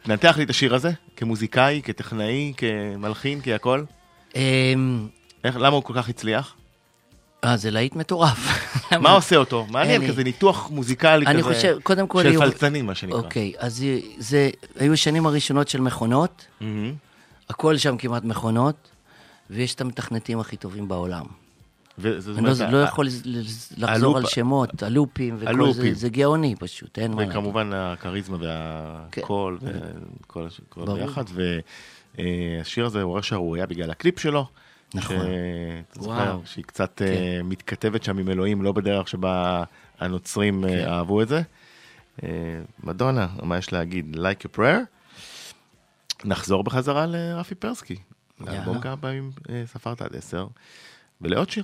נתח 0.06 0.38
לי 0.38 0.44
את 0.44 0.50
השיר 0.50 0.76
הזה, 0.76 0.92
כמוזיקאי, 1.16 1.82
כטכנאי, 1.84 2.54
כמלחין, 2.58 3.40
כהכל. 3.44 3.84
אמ, 4.36 5.08
למה 5.44 5.76
הוא 5.76 5.84
כל 5.84 5.94
כך 5.96 6.10
הצליח? 6.10 6.56
אה, 7.44 7.58
זה 7.58 7.72
להיט 7.72 7.96
מטורף. 7.96 8.38
מה 9.02 9.12
עושה 9.12 9.36
אותו? 9.36 9.66
מעניין. 9.70 10.08
כזה 10.08 10.24
ניתוח 10.24 10.70
מוזיקלי 10.70 11.26
אני 11.26 11.44
כזה, 11.44 11.54
חושב, 11.54 11.78
קודם 11.84 12.08
כל... 12.08 12.24
של 12.24 12.38
פלצנים, 12.40 12.86
מה 12.86 12.96
שנקרא. 12.96 13.18
אוקיי, 13.18 13.54
אז 13.58 13.84
זה- 14.18 14.50
היו 14.80 14.94
השנים 14.94 15.26
הראשונות 15.26 15.68
של 15.68 15.82
מכונות. 15.82 16.46
הכל 17.50 17.78
שם 17.78 17.98
כמעט 17.98 18.24
מכונות, 18.24 18.90
ויש 19.50 19.76
את 19.76 19.82
המתכנתים 19.82 20.40
הכי 20.40 20.58
טובים 20.58 20.88
בעולם. 20.88 21.26
אני 22.06 22.16
לא, 22.44 22.70
לא 22.72 22.78
יכול 22.78 23.08
לחזור 23.78 24.18
על 24.18 24.26
שמות, 24.26 24.84
הלופים 24.84 25.36
וכל. 25.40 25.72
זה, 25.74 25.94
זה 25.94 26.10
גאוני 26.10 26.56
פשוט, 26.56 27.00
אין 27.00 27.12
מה 27.12 27.18
להגיד. 27.18 27.32
וכמובן 27.38 27.74
הכריזמה 27.74 28.38
והקול 28.40 29.60
וכל. 29.62 30.48
ביחד. 30.94 31.24
והשיר 32.18 32.86
הזה 32.86 33.02
עורר 33.02 33.22
שערורייה 33.22 33.66
בגלל 33.66 33.92
הקליפ 33.92 34.20
שלו. 34.20 34.46
נכון. 34.94 35.16
שאתה 35.16 36.02
זוכר 36.02 36.14
וואו. 36.14 36.42
שהיא 36.46 36.64
קצת 36.66 36.92
כן. 36.96 37.06
אה, 37.06 37.40
מתכתבת 37.44 38.04
שם 38.04 38.18
עם 38.18 38.30
אלוהים, 38.30 38.62
לא 38.62 38.72
בדרך 38.72 39.08
שבה 39.08 39.64
הנוצרים 40.00 40.66
אה, 40.66 40.70
כן. 40.70 40.88
אהבו 40.88 41.22
את 41.22 41.28
זה. 41.28 41.42
אה, 42.24 42.30
מדונה, 42.84 43.28
מה 43.44 43.58
יש 43.58 43.74
להגיד? 43.74 44.16
Like 44.16 44.46
a 44.46 44.58
prayer. 44.58 44.98
נחזור 46.26 46.64
בחזרה 46.64 47.06
לרפי 47.06 47.56
פרסקי. 47.56 47.96
יאללה. 48.40 48.56
לאלבום 48.56 48.82
כמה 48.82 48.98
פעמים 48.98 49.32
אה, 49.50 49.64
ספרת 49.66 50.02
עד 50.02 50.16
עשר. 50.16 50.48
ולעוד 51.22 51.50
שיר. 51.50 51.64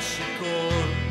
ישתה 0.00 1.09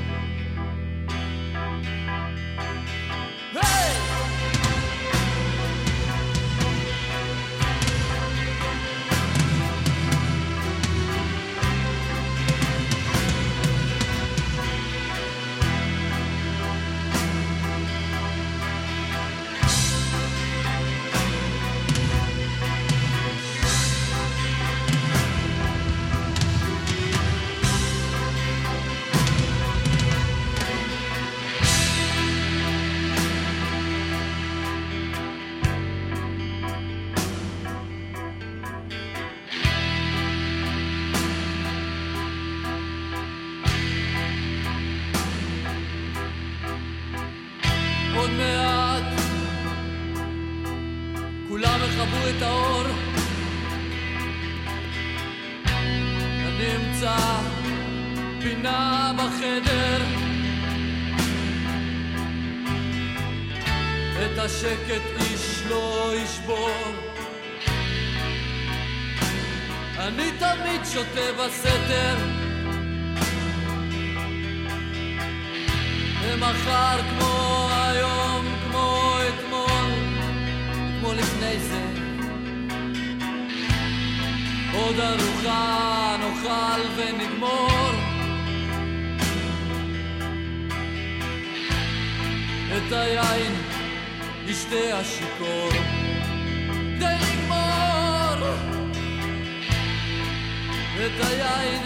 את 101.51 101.59
היין 101.59 101.83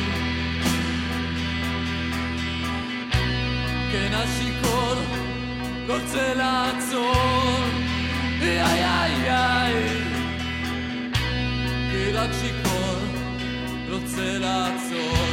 כן 3.92 4.10
השיכור 4.14 4.94
רוצה 5.88 6.34
לעצור. 6.34 7.64
איי 8.42 8.84
איי 8.84 9.30
איי 9.30 9.74
כי 11.90 12.12
רק 12.12 12.30
שיכור 12.40 12.59
רוצה 14.16 15.29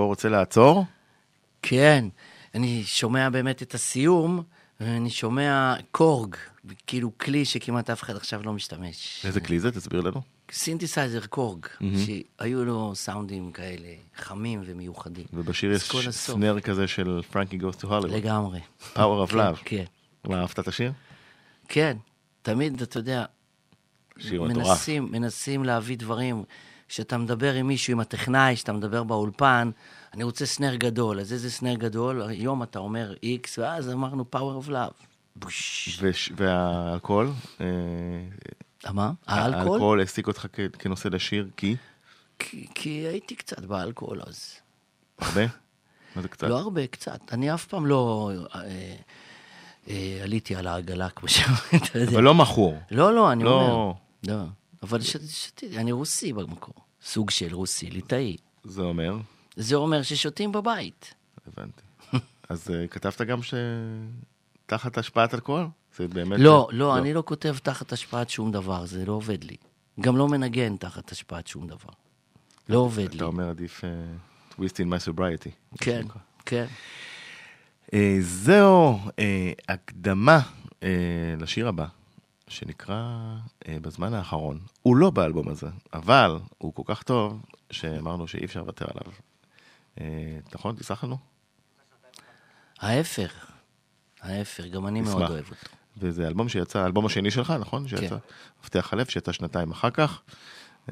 שיכור 0.00 0.08
רוצה 0.08 0.28
לעצור? 0.28 0.84
כן, 1.62 2.04
אני 2.54 2.82
שומע 2.84 3.30
באמת 3.30 3.62
את 3.62 3.74
הסיום, 3.74 4.42
ואני 4.80 5.10
שומע 5.10 5.74
קורג, 5.90 6.36
כאילו 6.86 7.10
כלי 7.18 7.44
שכמעט 7.44 7.90
אף 7.90 8.02
אחד 8.02 8.16
עכשיו 8.16 8.42
לא 8.44 8.52
משתמש. 8.52 9.22
איזה 9.26 9.40
כלי 9.40 9.60
זה? 9.60 9.70
תסביר 9.70 10.00
לנו. 10.00 10.22
סינתסייזר 10.52 11.26
קורג, 11.26 11.66
שהיו 12.04 12.64
לו 12.64 12.92
סאונדים 12.94 13.52
כאלה 13.52 13.88
חמים 14.16 14.62
ומיוחדים. 14.64 15.24
ובשיר 15.32 15.72
יש. 15.72 15.90
snare 16.10 16.60
כזה 16.60 16.88
של 16.88 17.20
Frankie 17.30 17.56
Goes 17.56 17.76
to 17.76 17.88
Hollywood. 17.88 18.16
לגמרי. 18.16 18.60
Power 18.94 19.26
of 19.26 19.30
כן, 19.30 19.38
Love. 19.38 19.56
כן, 19.64 19.84
מה, 20.24 20.40
אהבת 20.40 20.58
את 20.58 20.68
השיר? 20.68 20.92
כן. 21.68 21.96
תמיד, 22.42 22.82
אתה 22.82 22.98
יודע. 22.98 23.24
מנסים, 24.32 25.08
מנסים 25.10 25.64
להביא 25.64 25.96
דברים. 25.96 26.44
כשאתה 26.90 27.18
מדבר 27.18 27.54
עם 27.54 27.66
מישהו, 27.66 27.92
עם 27.92 28.00
הטכנאי, 28.00 28.54
כשאתה 28.56 28.72
מדבר 28.72 29.02
באולפן, 29.04 29.70
אני 30.14 30.24
רוצה 30.24 30.46
סנר 30.46 30.74
גדול. 30.74 31.20
אז 31.20 31.32
איזה 31.32 31.50
סנר 31.50 31.74
גדול? 31.74 32.22
היום 32.22 32.62
אתה 32.62 32.78
אומר 32.78 33.14
איקס, 33.22 33.58
ואז 33.58 33.90
אמרנו 33.90 34.24
power 34.36 34.64
of 34.66 34.68
love. 34.68 35.04
בוש. 35.36 35.98
וש- 36.02 36.32
והאלכוהול? 36.36 37.30
אה, 37.60 37.66
מה? 38.92 39.12
האלכוהול? 39.26 39.68
האלכוהול 39.70 40.00
העסיק 40.00 40.26
אותך 40.26 40.46
כנושא 40.78 41.08
לשיר, 41.08 41.48
כי? 41.56 41.76
כי, 42.38 42.66
כי 42.74 42.90
הייתי 42.90 43.34
קצת 43.34 43.60
באלכוהול 43.64 44.20
אז. 44.26 44.54
הרבה? 45.18 45.46
מה 46.16 46.22
זה 46.22 46.28
קצת? 46.28 46.48
לא 46.48 46.58
הרבה, 46.58 46.86
קצת. 46.86 47.20
אני 47.32 47.54
אף 47.54 47.66
פעם 47.66 47.86
לא 47.86 48.30
אה, 48.54 48.60
אה, 49.88 50.20
עליתי 50.22 50.56
על 50.56 50.66
העגלה, 50.66 51.10
כמו 51.10 51.28
שאומרים, 51.28 51.60
אתה 51.90 51.98
יודע. 51.98 52.12
אבל 52.12 52.22
לא 52.22 52.34
מכור. 52.34 52.78
לא, 52.90 53.14
לא, 53.14 53.32
אני 53.32 53.44
לא. 53.44 53.50
אומר. 53.62 53.92
לא. 54.28 54.44
אבל 54.82 55.00
ש- 55.00 55.16
שתיתי, 55.16 55.78
אני 55.78 55.92
רוסי 55.92 56.32
במקור. 56.32 56.74
סוג 57.02 57.30
של 57.30 57.54
רוסי, 57.54 57.90
ליטאי. 57.90 58.36
זה 58.64 58.82
אומר? 58.82 59.16
זה 59.56 59.74
אומר 59.76 60.02
ששותים 60.02 60.52
בבית. 60.52 61.14
הבנתי. 61.46 61.82
אז 62.48 62.70
אה, 62.70 62.86
כתבת 62.88 63.20
גם 63.22 63.40
שתחת 64.66 64.98
השפעת 64.98 65.34
אלכוהול? 65.34 65.66
זה 65.96 66.08
באמת... 66.08 66.38
לא, 66.40 66.68
לא, 66.72 66.98
אני 66.98 67.14
לא 67.14 67.22
כותב 67.26 67.56
תחת 67.62 67.92
השפעת 67.92 68.30
שום 68.30 68.52
דבר, 68.52 68.86
זה 68.86 69.06
לא 69.06 69.12
עובד 69.12 69.44
לי. 69.44 69.56
גם 70.00 70.16
לא 70.16 70.28
מנגן 70.28 70.76
תחת 70.76 71.12
השפעת 71.12 71.46
שום 71.46 71.66
דבר. 71.66 71.90
לא 72.68 72.78
עובד 72.78 73.10
לי. 73.10 73.16
אתה 73.16 73.24
אומר 73.24 73.48
עדיף 73.48 73.84
אה, 73.84 73.90
twist 74.52 74.74
in 74.74 74.86
my 74.86 75.08
sobriety. 75.14 75.50
כן, 75.78 76.02
כן. 76.46 76.66
אה, 77.94 78.16
זהו, 78.20 78.98
אה, 79.18 79.52
הקדמה 79.68 80.40
אה, 80.82 80.88
לשיר 81.40 81.68
הבא, 81.68 81.86
שנקרא 82.50 83.36
אה, 83.68 83.76
בזמן 83.82 84.14
האחרון. 84.14 84.60
הוא 84.82 84.96
לא 84.96 85.10
באלבום 85.10 85.48
הזה, 85.48 85.66
אבל 85.92 86.38
הוא 86.58 86.74
כל 86.74 86.82
כך 86.86 87.02
טוב, 87.02 87.42
שאמרנו 87.70 88.28
שאי 88.28 88.44
אפשר 88.44 88.60
לוותר 88.60 88.86
עליו. 88.94 89.12
אה, 90.00 90.38
נכון? 90.54 90.76
תסלח 90.76 91.04
לנו? 91.04 91.18
ההפך, 92.80 93.50
ההפך, 94.20 94.64
גם 94.64 94.86
אני 94.86 95.00
מאוד 95.00 95.16
נשמח. 95.16 95.30
אוהב 95.30 95.44
אותו. 95.44 95.76
וזה 95.98 96.26
אלבום 96.26 96.48
שיצא, 96.48 96.78
האלבום 96.78 97.06
השני 97.06 97.30
שלך, 97.30 97.50
נכון? 97.60 97.88
כן. 97.88 97.96
שיצא, 97.96 98.16
מפתח 98.62 98.92
הלב, 98.92 99.06
שיצא 99.06 99.32
שנתיים 99.32 99.70
אחר 99.70 99.90
כך, 99.90 100.22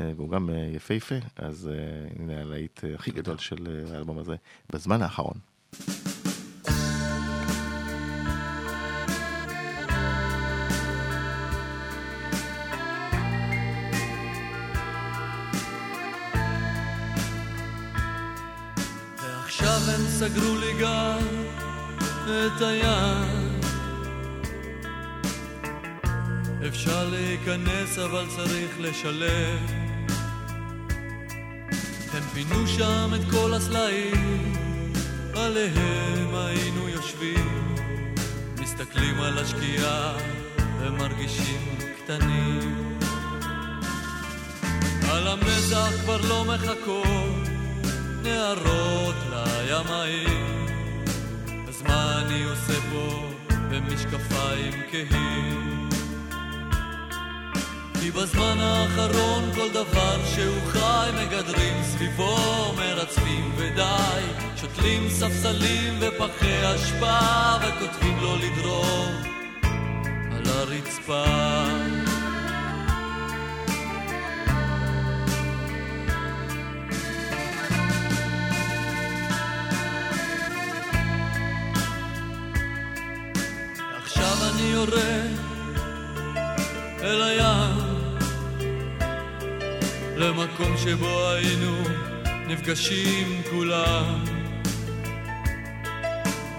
אה, 0.00 0.12
והוא 0.16 0.30
גם 0.30 0.50
אה, 0.50 0.70
יפהפה, 0.74 1.14
אז 1.36 1.70
אה, 1.72 2.22
הנה 2.22 2.40
הלהיט 2.40 2.80
הכי 2.94 3.10
גדול 3.10 3.38
של 3.38 3.86
האלבום 3.94 4.18
הזה, 4.18 4.36
בזמן 4.72 5.02
האחרון. 5.02 5.38
ועכשיו 19.78 19.94
הם 19.94 20.06
סגרו 20.08 20.56
לי 20.56 20.72
גם 20.80 21.18
את 22.26 22.62
היד 22.62 23.62
אפשר 26.68 27.08
להיכנס 27.08 27.98
אבל 27.98 28.24
צריך 28.36 28.70
לשלם. 28.80 29.66
הם 32.12 32.22
פינו 32.34 32.66
שם 32.66 33.10
את 33.14 33.30
כל 33.30 33.54
הסלעים 33.54 34.52
עליהם 35.36 36.34
היינו 36.34 36.88
יושבים. 36.88 37.74
מסתכלים 38.60 39.20
על 39.20 39.38
השקיעה 39.38 40.16
ומרגישים 40.80 41.78
קטנים. 42.04 42.98
על 45.10 45.28
המזח 45.28 45.90
כבר 46.02 46.20
לא 46.28 46.44
מחכות 46.44 47.47
נערות 48.22 49.14
לימאים. 49.30 50.64
אז 51.68 51.82
מה 51.82 52.22
אני 52.22 52.44
עושה 52.44 52.80
פה 52.92 53.30
במשקפיים 53.70 54.72
כהים? 54.90 55.88
כי 58.00 58.10
בזמן 58.10 58.56
האחרון 58.60 59.50
כל 59.54 59.68
דבר 59.72 60.24
שהוא 60.34 60.60
חי 60.66 61.10
מגדרים 61.14 61.82
סביבו 61.82 62.36
מרצפים 62.76 63.52
ודי. 63.56 64.22
שותלים 64.56 65.08
ספסלים 65.08 65.98
ופחי 66.00 66.74
אשפה 66.74 67.18
וכותבים 67.60 68.18
לו 68.20 68.36
לדרוך 68.36 69.10
על 70.32 70.42
הרצפה 70.46 71.24
יורד 84.78 85.36
אל 87.02 87.22
הים. 87.22 87.98
למקום 90.16 90.76
שבו 90.76 91.30
היינו 91.30 91.76
נפגשים 92.46 93.42
כולם. 93.50 94.24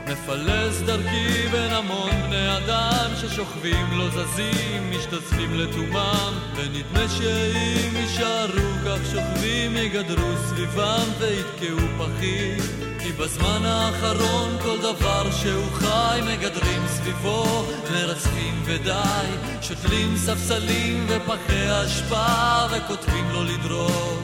מפלס 0.07 0.81
דרכי 0.81 1.47
בין 1.51 1.71
המון 1.71 2.11
בני 2.27 2.57
אדם 2.57 3.11
ששוכבים 3.21 3.97
לא 3.97 4.09
זזים 4.09 4.91
משתזפים 4.91 5.53
לתומם 5.53 6.33
ונדמה 6.55 7.09
שאם 7.17 7.95
יישארו 7.95 8.69
כך 8.85 8.99
שוכבים 9.11 9.77
יגדרו 9.77 10.37
סביבם 10.47 11.07
ויתקעו 11.19 11.87
פחים 11.97 12.88
כי 13.03 13.11
בזמן 13.11 13.65
האחרון 13.65 14.57
כל 14.63 14.77
דבר 14.77 15.31
שהוא 15.31 15.71
חי 15.71 16.19
מגדרים 16.23 16.87
סביבו 16.87 17.65
מרצפים 17.91 18.61
ודי 18.65 19.27
שותלים 19.61 20.17
ספסלים 20.17 21.07
ופחי 21.09 21.85
אשפה 21.85 22.65
וכותבים 22.71 23.25
לו 23.31 23.43
לדרוך 23.43 24.19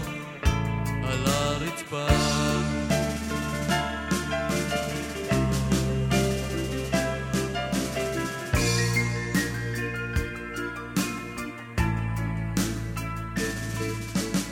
על 1.04 1.26
הרצפה. 1.26 2.08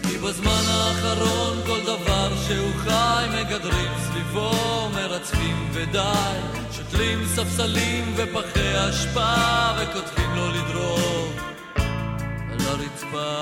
כי 0.04 0.18
בזמן 0.18 0.64
האחרון 0.68 1.53
דבר 2.02 2.36
שהוא 2.48 2.74
חי 2.78 3.26
מגדרים 3.30 3.91
סביבו 3.98 4.52
מרצפים 4.96 5.70
ודי 5.74 6.39
שותלים 6.72 7.26
ספסלים 7.26 8.14
ופחי 8.16 8.89
אשפה 8.89 9.36
וכותבים 9.82 10.30
לו 10.36 10.50
לדרוך 10.52 11.34
על 12.52 12.58
הרצפה. 12.60 13.39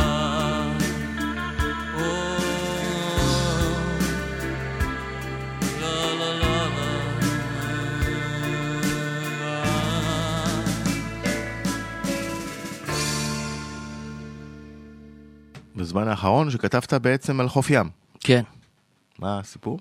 בזמן 15.75 16.07
האחרון 16.07 16.49
שכתבת 16.49 16.93
בעצם 16.93 17.39
על 17.39 17.49
חוף 17.49 17.69
ים. 17.69 18.00
כן. 18.31 18.43
מה 19.19 19.39
הסיפור? 19.39 19.79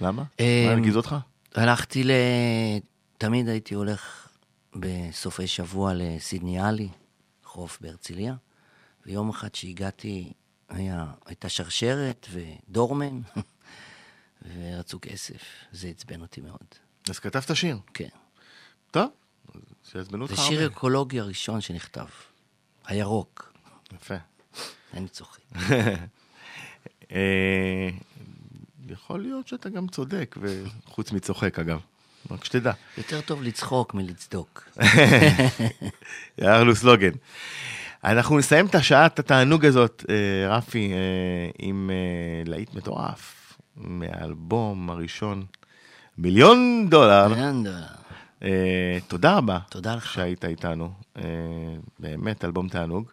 למה? 0.00 0.22
אה, 0.40 0.64
מה 0.66 0.72
הרגיז 0.72 0.96
אותך? 0.96 1.16
הלכתי 1.54 2.04
ל... 2.04 2.10
תמיד 3.18 3.48
הייתי 3.48 3.74
הולך 3.74 4.28
בסופי 4.76 5.46
שבוע 5.46 5.92
לסידניאלי, 5.94 6.88
חוף 7.44 7.78
בהרצליה, 7.80 8.34
ויום 9.06 9.30
אחד 9.30 9.54
שהגעתי, 9.54 10.32
היה, 10.68 11.06
הייתה 11.26 11.48
שרשרת 11.48 12.26
ודורמן, 12.32 13.20
ורצו 14.54 14.98
כסף. 15.02 15.42
זה 15.72 15.88
עצבן 15.88 16.20
אותי 16.20 16.40
מאוד. 16.40 16.66
אז 17.10 17.18
כתבת 17.18 17.56
שיר. 17.56 17.78
כן. 17.94 18.08
טוב, 18.90 19.10
שיעצבנו 19.84 20.26
זה 20.26 20.32
אותך 20.32 20.44
שיר 20.48 20.62
הרבה. 20.62 20.74
אקולוגי 20.74 21.20
הראשון 21.20 21.60
שנכתב. 21.60 22.06
הירוק. 22.86 23.52
יפה. 23.92 24.14
אני 24.94 25.08
צוחק. 25.08 25.40
אה, 27.12 27.88
יכול 28.88 29.20
להיות 29.20 29.48
שאתה 29.48 29.68
גם 29.68 29.88
צודק, 29.88 30.36
וחוץ 30.40 31.12
מצוחק 31.12 31.58
אגב. 31.58 31.80
רק 32.30 32.44
שתדע. 32.44 32.72
יותר 32.98 33.20
טוב 33.20 33.42
לצחוק 33.42 33.94
מלצדוק. 33.94 34.68
לנו 36.38 36.74
סלוגן. 36.74 37.10
אנחנו 38.04 38.38
נסיים 38.38 38.66
את 38.66 38.74
השעת 38.74 39.18
התענוג 39.18 39.66
הזאת, 39.66 40.04
אה, 40.10 40.56
רפי, 40.56 40.92
אה, 40.92 41.50
עם 41.58 41.90
להיט 42.46 42.74
מטורף, 42.74 43.56
מהאלבום 43.76 44.90
הראשון, 44.90 45.44
מיליון 46.18 46.86
דולר. 46.90 47.32
יאללה. 47.36 47.86
אה, 48.42 48.98
תודה 49.08 49.36
רבה. 49.36 49.58
תודה 49.70 49.94
לך. 49.94 50.12
שהיית 50.12 50.44
איתנו. 50.44 50.92
באמת, 51.98 52.44
אלבום 52.44 52.68
תענוג, 52.68 53.10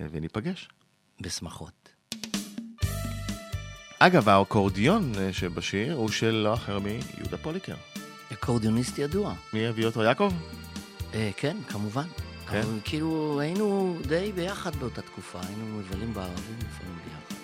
וניפגש. 0.00 0.68
בשמחות. 1.20 1.83
אגב, 4.06 4.28
האקורדיון 4.28 5.12
אה, 5.18 5.32
שבשיר 5.32 5.94
הוא 5.94 6.08
של 6.08 6.30
לא 6.30 6.54
אחר 6.54 6.78
מיהודה 6.78 7.36
פוליקר. 7.42 7.74
אקורדיוניסט 8.32 8.98
ידוע. 8.98 9.34
מי 9.52 9.66
הביא 9.66 9.86
אותו? 9.86 10.02
יעקב? 10.02 10.32
אה, 11.14 11.30
כן, 11.36 11.56
כמובן. 11.68 12.06
כן? 12.50 12.60
אבל 12.60 12.78
כאילו, 12.84 13.40
היינו 13.40 13.96
די 14.06 14.32
ביחד 14.34 14.76
באותה 14.76 15.02
תקופה, 15.02 15.38
היינו 15.46 15.78
מבלים 15.78 16.14
בערבים 16.14 16.56
לפעמים 16.58 16.98
ביחד. 17.04 17.34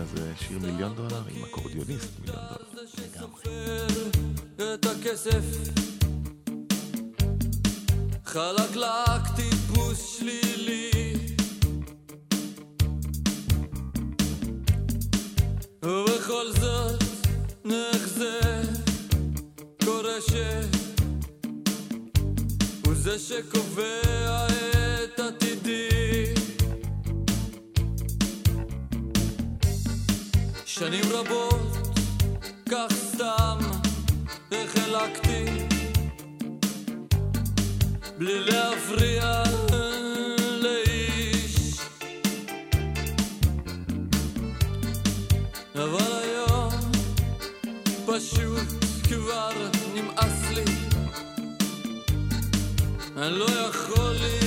אז 0.00 0.22
אה, 0.22 0.32
שיר 0.36 0.58
מיליון 0.58 0.94
דולר 0.94 1.22
עם 1.30 1.44
אקורדיוניסט 1.44 2.20
מיליון 2.20 2.38
דולר. 2.48 2.86
לגמרי. 3.16 3.42
חלקלק 8.24 9.36
טיפוס 9.36 10.18
שלילי 10.18 11.05
ובכל 15.82 16.52
זאת 16.60 17.02
איך 17.70 18.08
זה 18.08 18.40
קורה 19.84 20.20
ש... 20.20 20.32
הוא 22.86 22.94
זה 22.94 23.18
שקובע 23.18 24.46
את 25.04 25.20
עתידי. 25.20 26.34
שנים 30.64 31.04
רבות 31.10 31.98
כך 32.70 32.86
סתם 32.92 33.58
החלקתי 34.52 35.44
בלי 38.18 38.40
להפריע. 38.40 39.42
פשוט 48.16 48.84
כבר 49.08 49.50
נמאס 49.94 50.50
לי. 50.50 50.64
אני 53.16 53.38
לא 53.38 53.44
יכול 53.44 54.12
להיות 54.12 54.45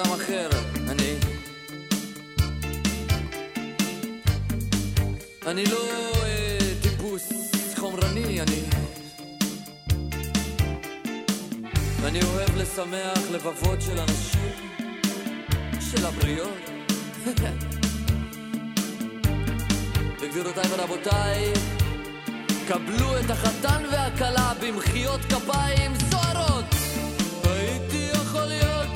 אדם 0.00 0.12
אחר, 0.12 0.48
אני 0.88 1.14
אני 5.46 5.64
לא 5.64 6.12
אה, 6.24 6.58
טיפוס 6.82 7.28
חומרני, 7.76 8.40
אני 8.40 8.62
אני 12.04 12.20
אוהב 12.22 12.56
לשמח 12.56 13.30
לבבות 13.32 13.80
של 13.82 13.98
אנשים, 13.98 14.52
של 15.80 16.06
הבריות. 16.06 16.70
וגבירותיי 20.20 20.64
ורבותיי, 20.70 21.52
קבלו 22.68 23.18
את 23.20 23.30
החתן 23.30 23.82
והכלה 23.92 24.52
במחיאות 24.62 25.20
כפיים 25.20 25.92
סוערות. 26.10 26.64
הייתי 27.44 28.10
יכול 28.14 28.44
להיות 28.44 28.89